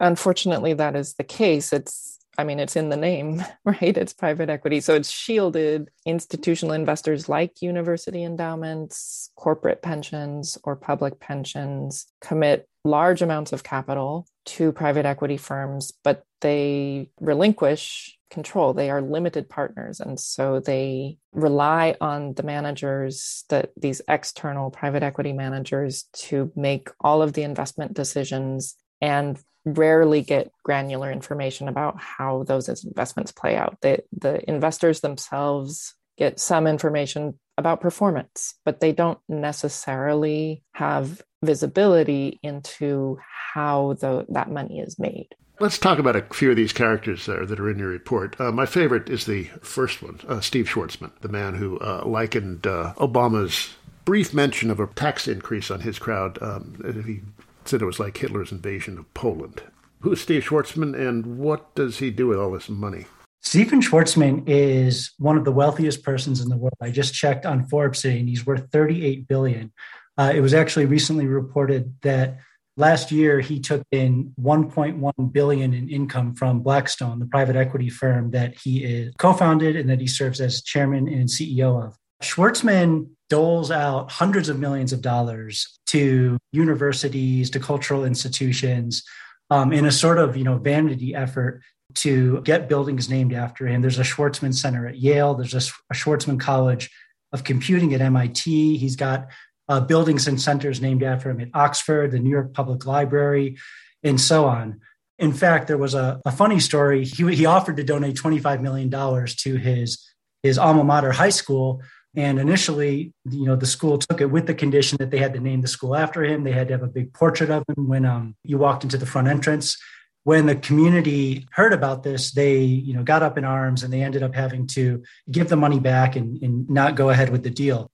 [0.00, 1.72] Unfortunately, that is the case.
[1.72, 3.96] It's I mean, it's in the name, right?
[3.96, 4.80] It's private equity.
[4.80, 13.22] So it's shielded institutional investors like university endowments, corporate pensions, or public pensions commit large
[13.22, 18.74] amounts of capital to private equity firms, but they relinquish control.
[18.74, 20.00] They are limited partners.
[20.00, 26.90] And so they rely on the managers, that these external private equity managers, to make
[27.00, 33.56] all of the investment decisions and rarely get granular information about how those investments play
[33.56, 33.78] out.
[33.80, 42.40] The, the investors themselves get some information about performance, but they don't necessarily have visibility
[42.42, 43.18] into
[43.54, 45.28] how the, that money is made.
[45.60, 48.40] Let's talk about a few of these characters there that are in your report.
[48.40, 52.66] Uh, my favorite is the first one, uh, Steve Schwarzman, the man who uh, likened
[52.66, 53.74] uh, Obama's
[54.04, 56.42] brief mention of a tax increase on his crowd.
[56.42, 57.20] Um, he
[57.68, 59.62] said it was like Hitler's invasion of Poland.
[60.00, 63.06] Who's Steve Schwarzman and what does he do with all this money?
[63.42, 66.74] Stephen Schwarzman is one of the wealthiest persons in the world.
[66.80, 69.72] I just checked on Forbes and he's worth 38 billion.
[70.16, 72.38] Uh, it was actually recently reported that
[72.76, 78.30] last year he took in 1.1 billion in income from Blackstone, the private equity firm
[78.30, 81.96] that he is co-founded and that he serves as chairman and CEO of.
[82.22, 89.02] Schwarzman doles out hundreds of millions of dollars to universities, to cultural institutions,
[89.50, 91.62] um, in a sort of you know vanity effort
[91.94, 93.82] to get buildings named after him.
[93.82, 95.34] There's a Schwarzman Center at Yale.
[95.34, 96.90] There's a, a Schwarzman College
[97.32, 98.78] of computing at MIT.
[98.78, 99.28] He's got
[99.68, 103.58] uh, buildings and centers named after him at Oxford, the New York Public Library,
[104.02, 104.80] and so on.
[105.18, 107.04] In fact, there was a, a funny story.
[107.04, 110.04] He, he offered to donate $25 million to his,
[110.42, 111.82] his alma mater high school.
[112.16, 115.40] And initially, you know, the school took it with the condition that they had to
[115.40, 116.44] name the school after him.
[116.44, 119.06] They had to have a big portrait of him when um, you walked into the
[119.06, 119.76] front entrance.
[120.22, 124.02] When the community heard about this, they, you know, got up in arms and they
[124.02, 127.50] ended up having to give the money back and, and not go ahead with the
[127.50, 127.90] deal.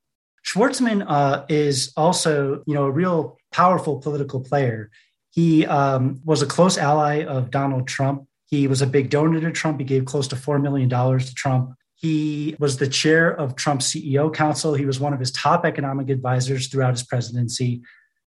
[0.46, 4.90] Schwarzman uh, is also, you know, a real powerful political player.
[5.30, 8.26] He um, was a close ally of Donald Trump.
[8.46, 9.78] He was a big donor to Trump.
[9.78, 11.74] He gave close to $4 million to Trump.
[12.01, 14.72] He was the chair of Trump's CEO Council.
[14.72, 17.82] He was one of his top economic advisors throughout his presidency.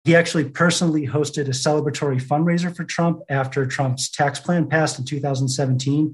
[0.03, 5.05] He actually personally hosted a celebratory fundraiser for Trump after Trump's tax plan passed in
[5.05, 6.13] 2017.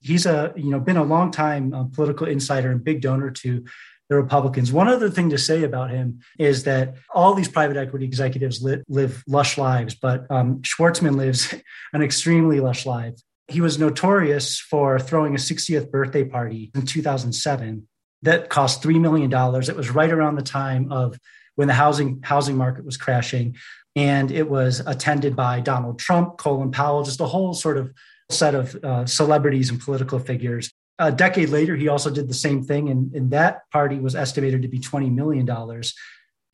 [0.00, 3.64] He's a you know been a long time uh, political insider and big donor to
[4.08, 4.72] the Republicans.
[4.72, 8.82] One other thing to say about him is that all these private equity executives li-
[8.86, 11.52] live lush lives, but um, Schwarzman lives
[11.92, 13.14] an extremely lush life.
[13.48, 17.88] He was notorious for throwing a 60th birthday party in 2007
[18.22, 19.32] that cost $3 million.
[19.32, 21.18] It was right around the time of
[21.56, 23.56] when the housing housing market was crashing.
[23.94, 27.92] And it was attended by Donald Trump, Colin Powell, just a whole sort of
[28.30, 32.62] set of uh, celebrities and political figures a decade later, he also did the same
[32.62, 35.46] thing, and, and that party was estimated to be $20 million.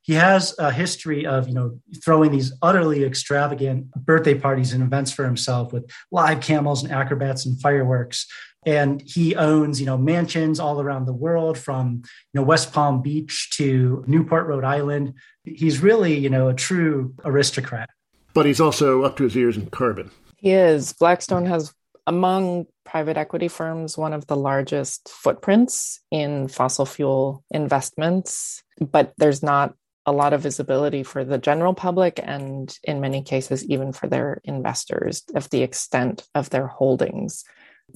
[0.08, 5.12] He has a history of, you know, throwing these utterly extravagant birthday parties and events
[5.12, 8.26] for himself with live camels and acrobats and fireworks.
[8.64, 12.00] And he owns, you know, mansions all around the world, from
[12.32, 15.12] you know West Palm Beach to Newport, Rhode Island.
[15.44, 17.90] He's really, you know, a true aristocrat.
[18.32, 20.10] But he's also up to his ears in carbon.
[20.38, 20.94] He is.
[20.94, 21.74] Blackstone has
[22.06, 29.42] among private equity firms one of the largest footprints in fossil fuel investments, but there's
[29.42, 29.74] not
[30.08, 34.40] a lot of visibility for the general public and in many cases even for their
[34.44, 37.44] investors of the extent of their holdings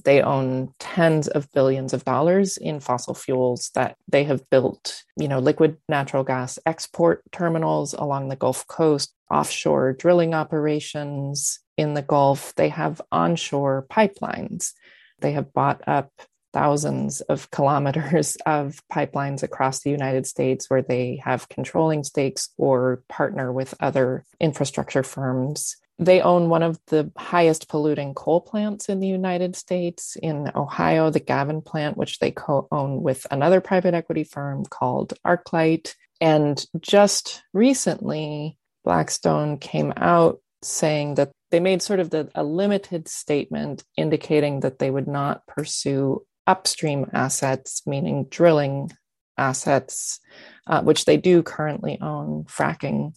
[0.05, 5.27] they own tens of billions of dollars in fossil fuels that they have built you
[5.27, 12.01] know liquid natural gas export terminals along the gulf coast offshore drilling operations in the
[12.01, 14.73] Gulf, they have onshore pipelines.
[15.19, 16.11] They have bought up
[16.53, 23.03] thousands of kilometers of pipelines across the United States where they have controlling stakes or
[23.09, 25.75] partner with other infrastructure firms.
[25.99, 31.09] They own one of the highest polluting coal plants in the United States in Ohio,
[31.09, 35.93] the Gavin plant, which they co own with another private equity firm called Arclight.
[36.19, 43.07] And just recently, Blackstone came out saying that they made sort of the, a limited
[43.07, 48.91] statement indicating that they would not pursue upstream assets, meaning drilling
[49.37, 50.19] assets,
[50.67, 53.13] uh, which they do currently own, fracking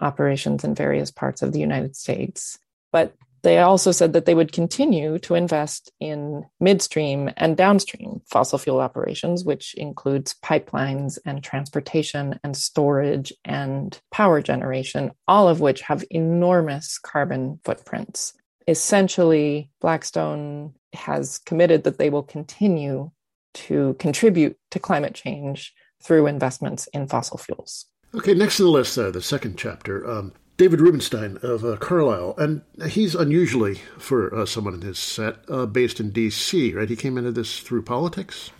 [0.00, 2.58] operations in various parts of the United States.
[2.92, 8.58] But they also said that they would continue to invest in midstream and downstream fossil
[8.58, 15.82] fuel operations, which includes pipelines and transportation and storage and power generation, all of which
[15.82, 18.34] have enormous carbon footprints.
[18.68, 23.10] Essentially, Blackstone has committed that they will continue
[23.54, 27.86] to contribute to climate change through investments in fossil fuels.
[28.14, 30.08] Okay, next on the list, uh, the second chapter.
[30.08, 35.38] Um, David Rubenstein of uh, Carlyle, and he's unusually for uh, someone in his set
[35.48, 36.74] uh, based in D.C.
[36.74, 36.90] Right?
[36.90, 38.50] He came into this through politics.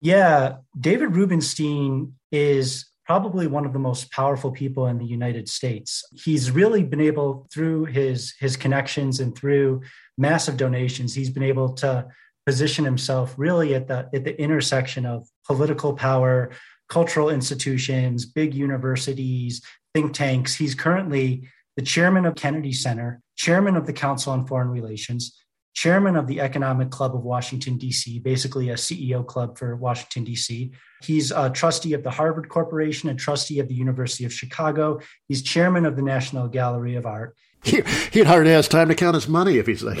[0.00, 6.04] Yeah, David Rubenstein is probably one of the most powerful people in the United States.
[6.12, 9.80] He's really been able, through his his connections and through
[10.18, 12.06] massive donations, he's been able to
[12.44, 16.50] position himself really at the at the intersection of political power,
[16.90, 19.62] cultural institutions, big universities,
[19.94, 20.54] think tanks.
[20.54, 25.34] He's currently the chairman of Kennedy Center, chairman of the Council on Foreign Relations,
[25.78, 30.72] chairman of the Economic Club of Washington, D.C., basically a CEO club for Washington, D.C.
[31.04, 34.98] He's a trustee of the Harvard Corporation and trustee of the University of Chicago.
[35.28, 37.36] He's chairman of the National Gallery of Art.
[37.62, 40.00] He, he'd hardly has time to count his money if he's like.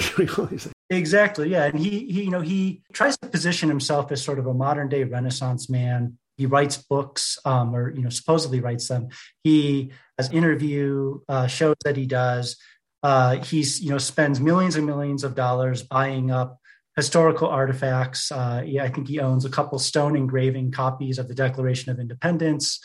[0.90, 1.66] exactly, yeah.
[1.66, 4.88] And he, he, you know, he tries to position himself as sort of a modern
[4.88, 9.08] day Renaissance man he writes books um, or you know supposedly writes them
[9.42, 12.56] he has interview uh, shows that he does
[13.02, 16.60] uh, he's you know spends millions and millions of dollars buying up
[16.96, 21.34] historical artifacts uh, yeah, i think he owns a couple stone engraving copies of the
[21.34, 22.80] declaration of independence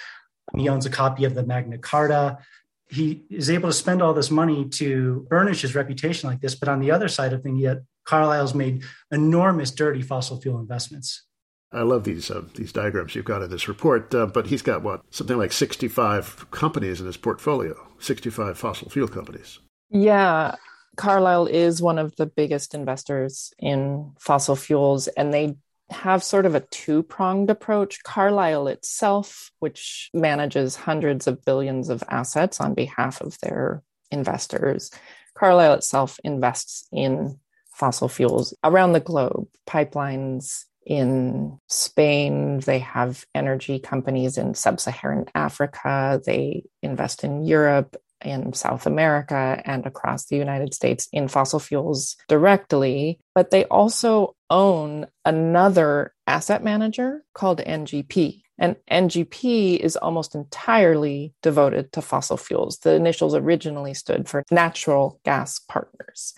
[0.56, 2.38] he owns a copy of the magna carta
[2.90, 6.70] he is able to spend all this money to burnish his reputation like this but
[6.70, 11.24] on the other side of things yet carlyle's made enormous dirty fossil fuel investments
[11.76, 14.14] I love these uh, these diagrams you've got in this report.
[14.14, 18.60] Uh, but he's got what something like sixty five companies in his portfolio, sixty five
[18.60, 19.58] fossil fuel companies.
[19.94, 20.56] Yeah,
[20.98, 25.56] Carlyle is one of the biggest investors in fossil fuels, and they
[25.92, 28.02] have sort of a two pronged approach.
[28.04, 34.90] Carlyle itself, which manages hundreds of billions of assets on behalf of their investors,
[35.36, 37.40] Carlyle itself invests in
[37.72, 42.60] fossil fuels around the globe, pipelines in Spain.
[42.60, 46.22] They have energy companies in sub Saharan Africa.
[46.26, 52.16] They invest in Europe in South America and across the United States in fossil fuels
[52.28, 58.42] directly, but they also own another asset manager called NGP.
[58.60, 62.78] And NGP is almost entirely devoted to fossil fuels.
[62.80, 66.36] The initials originally stood for Natural Gas Partners.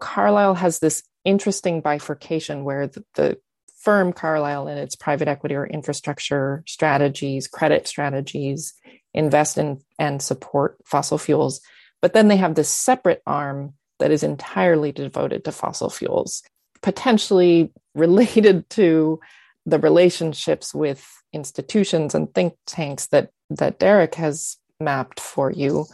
[0.00, 3.38] Carlyle has this interesting bifurcation where the, the
[3.82, 8.74] firm Carlyle and its private equity or infrastructure strategies, credit strategies,
[9.14, 11.60] invest in and support fossil fuels.
[12.00, 16.42] But then they have this separate arm that is entirely devoted to fossil fuels,
[16.82, 19.20] potentially related to
[19.64, 25.86] the relationships with institutions and think tanks that that Derek has mapped for you.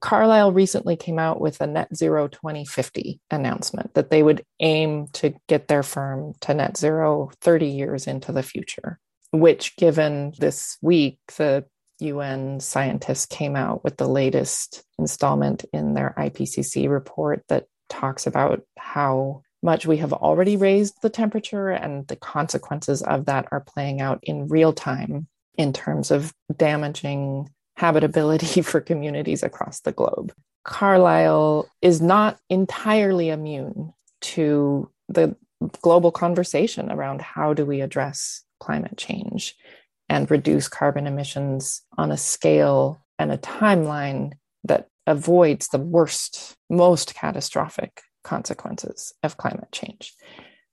[0.00, 5.34] Carlyle recently came out with a net zero 2050 announcement that they would aim to
[5.48, 8.98] get their firm to net zero 30 years into the future,
[9.32, 11.64] which, given this week, the
[12.00, 18.62] UN scientists came out with the latest installment in their IPCC report that talks about
[18.78, 24.00] how much we have already raised the temperature and the consequences of that are playing
[24.00, 25.26] out in real time
[25.56, 30.32] in terms of damaging habitability for communities across the globe.
[30.64, 35.34] Carlyle is not entirely immune to the
[35.82, 39.56] global conversation around how do we address climate change
[40.08, 44.32] and reduce carbon emissions on a scale and a timeline
[44.64, 50.14] that avoids the worst, most catastrophic consequences of climate change.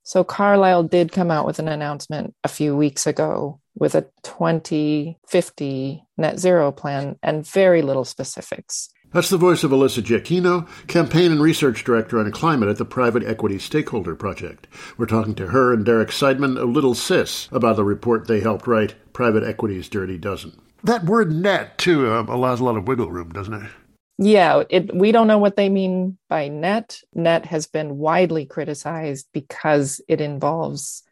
[0.02, 6.04] So, Carlyle did come out with an announcement a few weeks ago with a 2050
[6.16, 8.88] net zero plan and very little specifics.
[9.16, 13.22] That's the voice of Alyssa Giachino, campaign and research director on climate at the Private
[13.24, 14.66] Equity Stakeholder Project.
[14.98, 18.94] We're talking to her and Derek Seidman, of LittleSis, about the report they helped write,
[19.14, 20.60] Private Equity's Dirty Dozen.
[20.84, 23.70] That word net, too, uh, allows a lot of wiggle room, doesn't it?
[24.18, 27.00] Yeah, it, we don't know what they mean by net.
[27.14, 31.04] Net has been widely criticized because it involves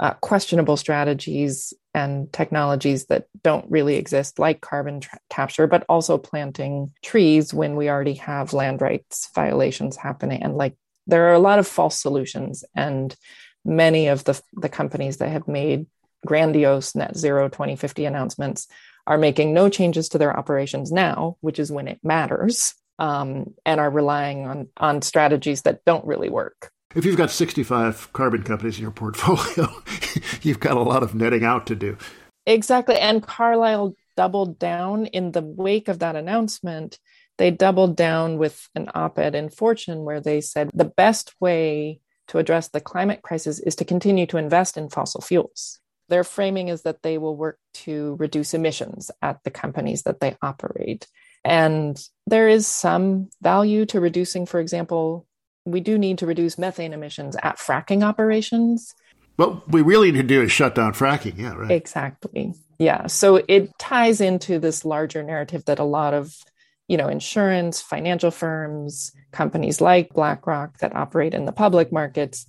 [0.00, 6.18] uh, questionable strategies and technologies that don't really exist, like carbon tra- capture, but also
[6.18, 10.42] planting trees when we already have land rights violations happening.
[10.42, 10.74] And like
[11.06, 13.14] there are a lot of false solutions, and
[13.64, 15.86] many of the, the companies that have made
[16.26, 18.66] grandiose net zero 2050 announcements
[19.06, 23.80] are making no changes to their operations now, which is when it matters, um, and
[23.80, 26.70] are relying on, on strategies that don't really work.
[26.94, 29.82] If you've got 65 carbon companies in your portfolio,
[30.42, 31.96] you've got a lot of netting out to do.
[32.46, 32.96] Exactly.
[32.96, 36.98] And Carlyle doubled down in the wake of that announcement.
[37.36, 42.00] They doubled down with an op ed in Fortune where they said the best way
[42.28, 45.80] to address the climate crisis is to continue to invest in fossil fuels.
[46.08, 50.36] Their framing is that they will work to reduce emissions at the companies that they
[50.42, 51.06] operate.
[51.44, 55.26] And there is some value to reducing, for example,
[55.64, 58.94] we do need to reduce methane emissions at fracking operations.
[59.36, 61.38] What we really need to do is shut down fracking.
[61.38, 61.70] Yeah, right.
[61.70, 62.54] Exactly.
[62.78, 63.06] Yeah.
[63.06, 66.36] So it ties into this larger narrative that a lot of,
[66.86, 72.46] you know, insurance, financial firms, companies like BlackRock that operate in the public markets,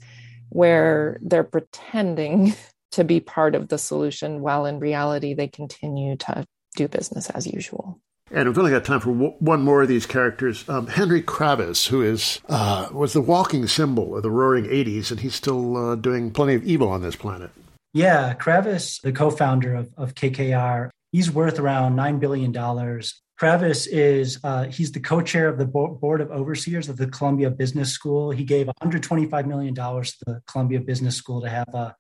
[0.50, 2.54] where they're pretending
[2.92, 6.46] to be part of the solution while in reality they continue to
[6.76, 8.00] do business as usual.
[8.32, 10.68] And we've only got time for w- one more of these characters.
[10.68, 15.20] Um, Henry Kravis, who is uh, was the walking symbol of the Roaring '80s, and
[15.20, 17.52] he's still uh, doing plenty of evil on this planet.
[17.94, 23.22] Yeah, Kravis, the co-founder of, of KKR, he's worth around nine billion dollars.
[23.40, 27.92] Kravis is uh, he's the co-chair of the board of overseers of the Columbia Business
[27.92, 28.32] School.
[28.32, 31.96] He gave 125 million dollars to the Columbia Business School to have a,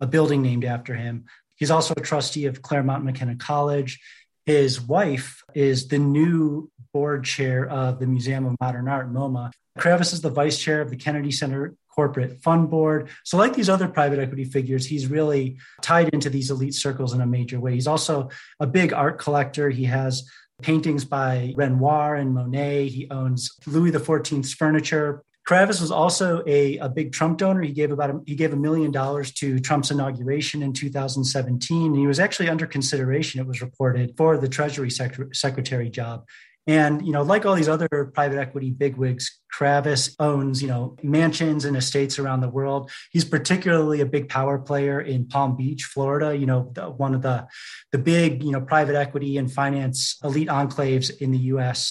[0.00, 1.24] a building named after him.
[1.56, 3.98] He's also a trustee of Claremont McKenna College.
[4.46, 9.52] His wife is the new board chair of the Museum of Modern Art, MoMA.
[9.78, 13.10] Kravis is the vice chair of the Kennedy Center Corporate Fund Board.
[13.24, 17.20] So, like these other private equity figures, he's really tied into these elite circles in
[17.20, 17.74] a major way.
[17.74, 19.70] He's also a big art collector.
[19.70, 20.28] He has
[20.62, 22.88] paintings by Renoir and Monet.
[22.88, 25.22] He owns Louis XIV's furniture.
[25.50, 27.62] Kravis was also a, a big Trump donor.
[27.62, 31.92] He gave about a, he gave a million dollars to Trump's inauguration in 2017.
[31.92, 33.40] He was actually under consideration.
[33.40, 36.24] It was reported for the Treasury Sec- Secretary job.
[36.68, 41.64] And you know, like all these other private equity bigwigs, Kravis owns you know mansions
[41.64, 42.88] and estates around the world.
[43.10, 46.36] He's particularly a big power player in Palm Beach, Florida.
[46.36, 47.48] You know, the, one of the
[47.90, 51.90] the big you know private equity and finance elite enclaves in the U.S.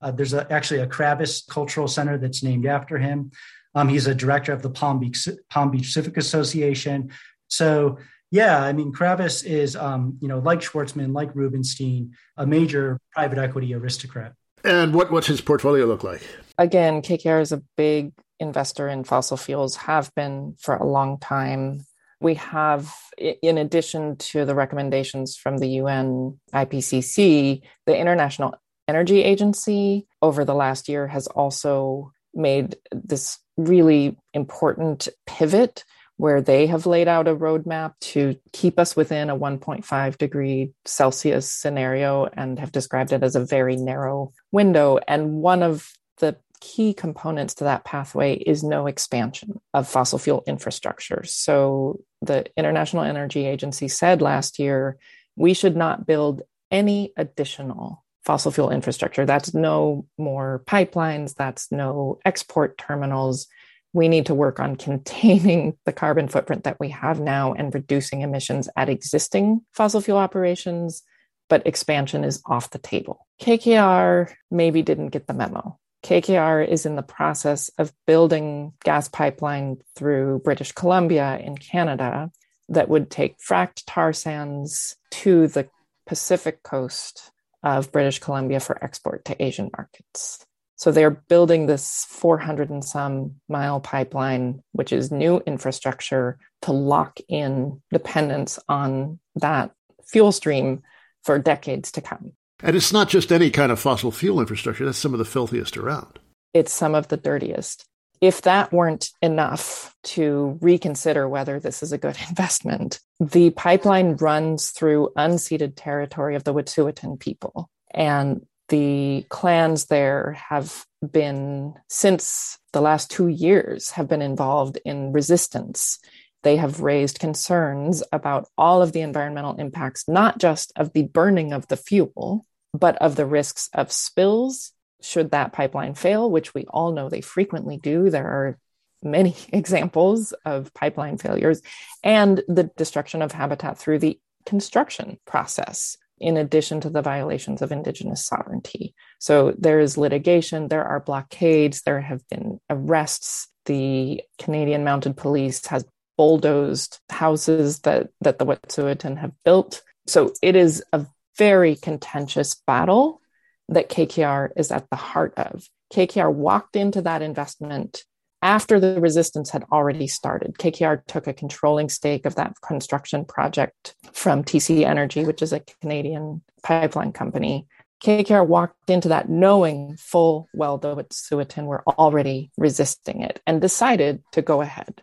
[0.00, 3.30] Uh, there's a, actually a Kravis Cultural Center that's named after him.
[3.74, 7.10] Um, he's a director of the Palm Beach Palm Beach Civic Association.
[7.48, 7.98] So
[8.30, 13.38] yeah, I mean Kravis is um, you know like Schwarzman, like Rubenstein, a major private
[13.38, 14.32] equity aristocrat.
[14.64, 16.22] And what what's his portfolio look like?
[16.58, 21.84] Again, KKR is a big investor in fossil fuels, have been for a long time.
[22.20, 28.54] We have, in addition to the recommendations from the UN IPCC, the International
[28.88, 35.84] Energy Agency over the last year has also made this really important pivot
[36.18, 41.50] where they have laid out a roadmap to keep us within a 1.5 degree Celsius
[41.50, 44.98] scenario and have described it as a very narrow window.
[45.06, 50.42] And one of the key components to that pathway is no expansion of fossil fuel
[50.46, 51.22] infrastructure.
[51.24, 54.96] So the International Energy Agency said last year
[55.36, 59.24] we should not build any additional fossil fuel infrastructure.
[59.24, 63.46] That's no more pipelines, that's no export terminals.
[63.92, 68.20] We need to work on containing the carbon footprint that we have now and reducing
[68.20, 71.02] emissions at existing fossil fuel operations,
[71.48, 73.26] but expansion is off the table.
[73.40, 75.78] KKR maybe didn't get the memo.
[76.04, 82.30] KKR is in the process of building gas pipeline through British Columbia in Canada
[82.68, 85.68] that would take fracked tar sands to the
[86.06, 87.30] Pacific coast
[87.66, 90.46] of British Columbia for export to Asian markets.
[90.76, 97.18] So they're building this 400 and some mile pipeline, which is new infrastructure to lock
[97.28, 99.72] in dependence on that
[100.06, 100.82] fuel stream
[101.24, 102.32] for decades to come.
[102.62, 105.76] And it's not just any kind of fossil fuel infrastructure, that's some of the filthiest
[105.76, 106.20] around.
[106.54, 107.84] It's some of the dirtiest
[108.20, 114.70] if that weren't enough to reconsider whether this is a good investment, the pipeline runs
[114.70, 117.70] through unceded territory of the Wet'suwet'en people.
[117.92, 125.12] And the clans there have been, since the last two years, have been involved in
[125.12, 125.98] resistance.
[126.42, 131.52] They have raised concerns about all of the environmental impacts, not just of the burning
[131.52, 132.44] of the fuel,
[132.74, 134.72] but of the risks of spills
[135.02, 138.58] should that pipeline fail, which we all know they frequently do, there are
[139.02, 141.62] many examples of pipeline failures,
[142.02, 147.72] and the destruction of habitat through the construction process, in addition to the violations of
[147.72, 148.94] Indigenous sovereignty.
[149.18, 153.48] So there is litigation, there are blockades, there have been arrests.
[153.66, 155.84] The Canadian Mounted Police has
[156.16, 159.82] bulldozed houses that, that the Wet'suwet'en have built.
[160.06, 161.04] So it is a
[161.36, 163.20] very contentious battle
[163.68, 165.68] that KKR is at the heart of.
[165.92, 168.04] KKR walked into that investment
[168.42, 170.56] after the resistance had already started.
[170.58, 175.62] KKR took a controlling stake of that construction project from TC Energy, which is a
[175.80, 177.66] Canadian pipeline company.
[178.04, 184.22] KKR walked into that knowing full well the Wet'suwet'en were already resisting it and decided
[184.32, 185.02] to go ahead.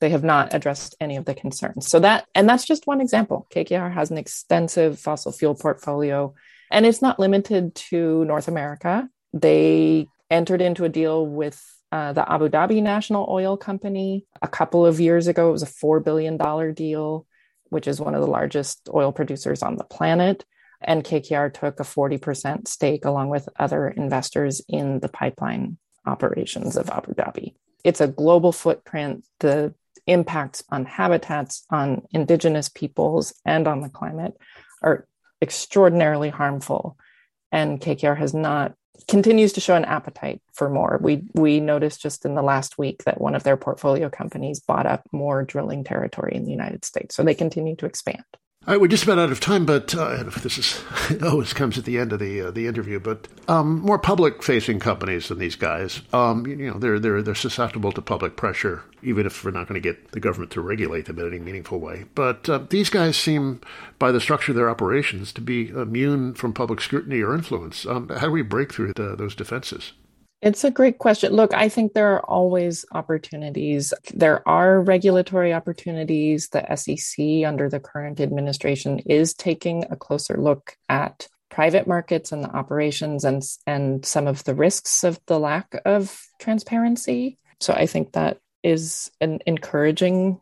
[0.00, 1.88] They have not addressed any of the concerns.
[1.88, 3.46] So that, and that's just one example.
[3.54, 6.34] KKR has an extensive fossil fuel portfolio
[6.72, 9.08] and it's not limited to North America.
[9.32, 11.62] They entered into a deal with
[11.92, 15.50] uh, the Abu Dhabi National Oil Company a couple of years ago.
[15.50, 16.38] It was a $4 billion
[16.74, 17.26] deal,
[17.68, 20.46] which is one of the largest oil producers on the planet.
[20.80, 26.88] And KKR took a 40% stake along with other investors in the pipeline operations of
[26.88, 27.54] Abu Dhabi.
[27.84, 29.24] It's a global footprint.
[29.40, 29.74] The
[30.06, 34.36] impacts on habitats, on indigenous peoples, and on the climate
[34.82, 35.06] are
[35.42, 36.96] extraordinarily harmful.
[37.50, 38.74] And KKR has not
[39.08, 40.98] continues to show an appetite for more.
[41.02, 44.86] We we noticed just in the last week that one of their portfolio companies bought
[44.86, 47.14] up more drilling territory in the United States.
[47.14, 48.24] So they continue to expand.
[48.64, 50.84] All right, we're just about out of time, but uh, this is
[51.22, 53.00] always comes at the end of the uh, the interview.
[53.00, 57.34] But um, more public-facing companies than these guys, um, you, you, know, they're they're they're
[57.34, 61.06] susceptible to public pressure, even if we're not going to get the government to regulate
[61.06, 62.04] them in any meaningful way.
[62.14, 63.60] But uh, these guys seem,
[63.98, 67.84] by the structure of their operations, to be immune from public scrutiny or influence.
[67.84, 69.92] Um, how do we break through the, those defenses?
[70.42, 71.32] It's a great question.
[71.32, 73.94] Look, I think there are always opportunities.
[74.12, 76.48] There are regulatory opportunities.
[76.48, 82.42] The SEC, under the current administration, is taking a closer look at private markets and
[82.42, 87.38] the operations and, and some of the risks of the lack of transparency.
[87.60, 90.40] So I think that is an encouraging.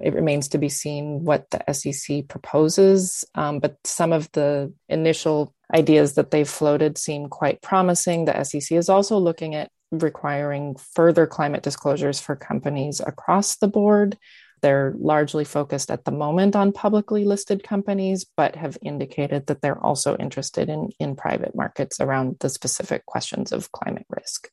[0.00, 5.54] It remains to be seen what the SEC proposes, um, but some of the initial
[5.74, 8.24] ideas that they've floated seem quite promising.
[8.24, 14.16] The SEC is also looking at requiring further climate disclosures for companies across the board.
[14.62, 19.78] They're largely focused at the moment on publicly listed companies, but have indicated that they're
[19.78, 24.48] also interested in, in private markets around the specific questions of climate risk.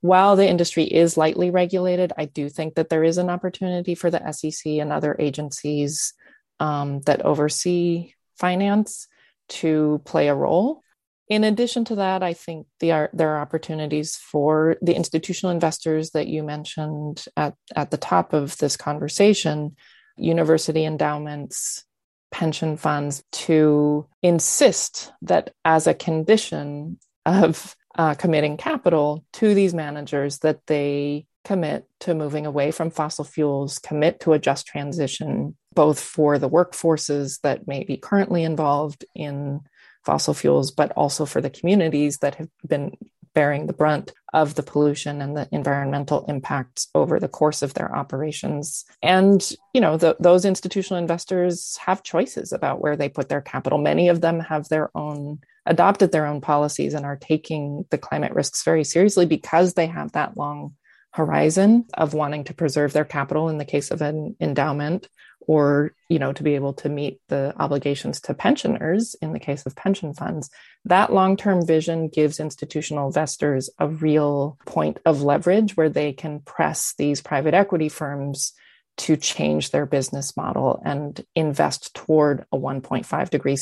[0.00, 4.10] While the industry is lightly regulated, I do think that there is an opportunity for
[4.10, 6.14] the SEC and other agencies
[6.60, 9.08] um, that oversee finance
[9.48, 10.82] to play a role.
[11.28, 16.10] In addition to that, I think the are, there are opportunities for the institutional investors
[16.10, 19.76] that you mentioned at, at the top of this conversation,
[20.16, 21.84] university endowments,
[22.30, 30.38] pension funds, to insist that as a condition of uh, committing capital to these managers,
[30.38, 36.00] that they commit to moving away from fossil fuels, commit to a just transition, both
[36.00, 39.60] for the workforces that may be currently involved in
[40.04, 42.90] fossil fuels, but also for the communities that have been
[43.32, 47.94] bearing the brunt of the pollution and the environmental impacts over the course of their
[47.94, 48.84] operations.
[49.04, 49.40] And,
[49.72, 53.78] you know, the, those institutional investors have choices about where they put their capital.
[53.78, 58.32] Many of them have their own adopted their own policies and are taking the climate
[58.32, 60.74] risks very seriously because they have that long
[61.12, 65.08] horizon of wanting to preserve their capital in the case of an endowment
[65.48, 69.66] or you know to be able to meet the obligations to pensioners in the case
[69.66, 70.50] of pension funds
[70.84, 76.94] that long-term vision gives institutional investors a real point of leverage where they can press
[76.96, 78.52] these private equity firms
[78.96, 83.56] to change their business model and invest toward a 1.5 degree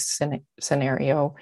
[0.60, 1.36] scenario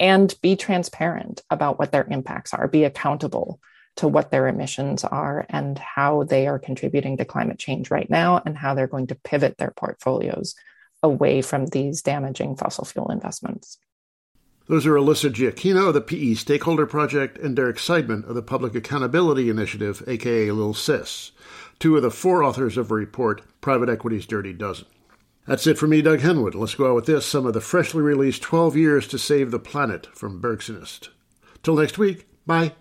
[0.00, 3.60] and be transparent about what their impacts are be accountable
[3.96, 8.42] to what their emissions are and how they are contributing to climate change right now
[8.44, 10.54] and how they're going to pivot their portfolios
[11.02, 13.78] away from these damaging fossil fuel investments.
[14.68, 18.74] Those are Alyssa Giachino of the PE Stakeholder Project and Derek Seidman of the Public
[18.74, 21.32] Accountability Initiative, aka LittleSis,
[21.80, 24.86] two of the four authors of a report, Private Equity's Dirty Dozen.
[25.46, 26.54] That's it for me, Doug Henwood.
[26.54, 29.58] Let's go out with this some of the freshly released 12 Years to Save the
[29.58, 31.08] Planet from Bergsonist.
[31.64, 32.72] Till next week, bye.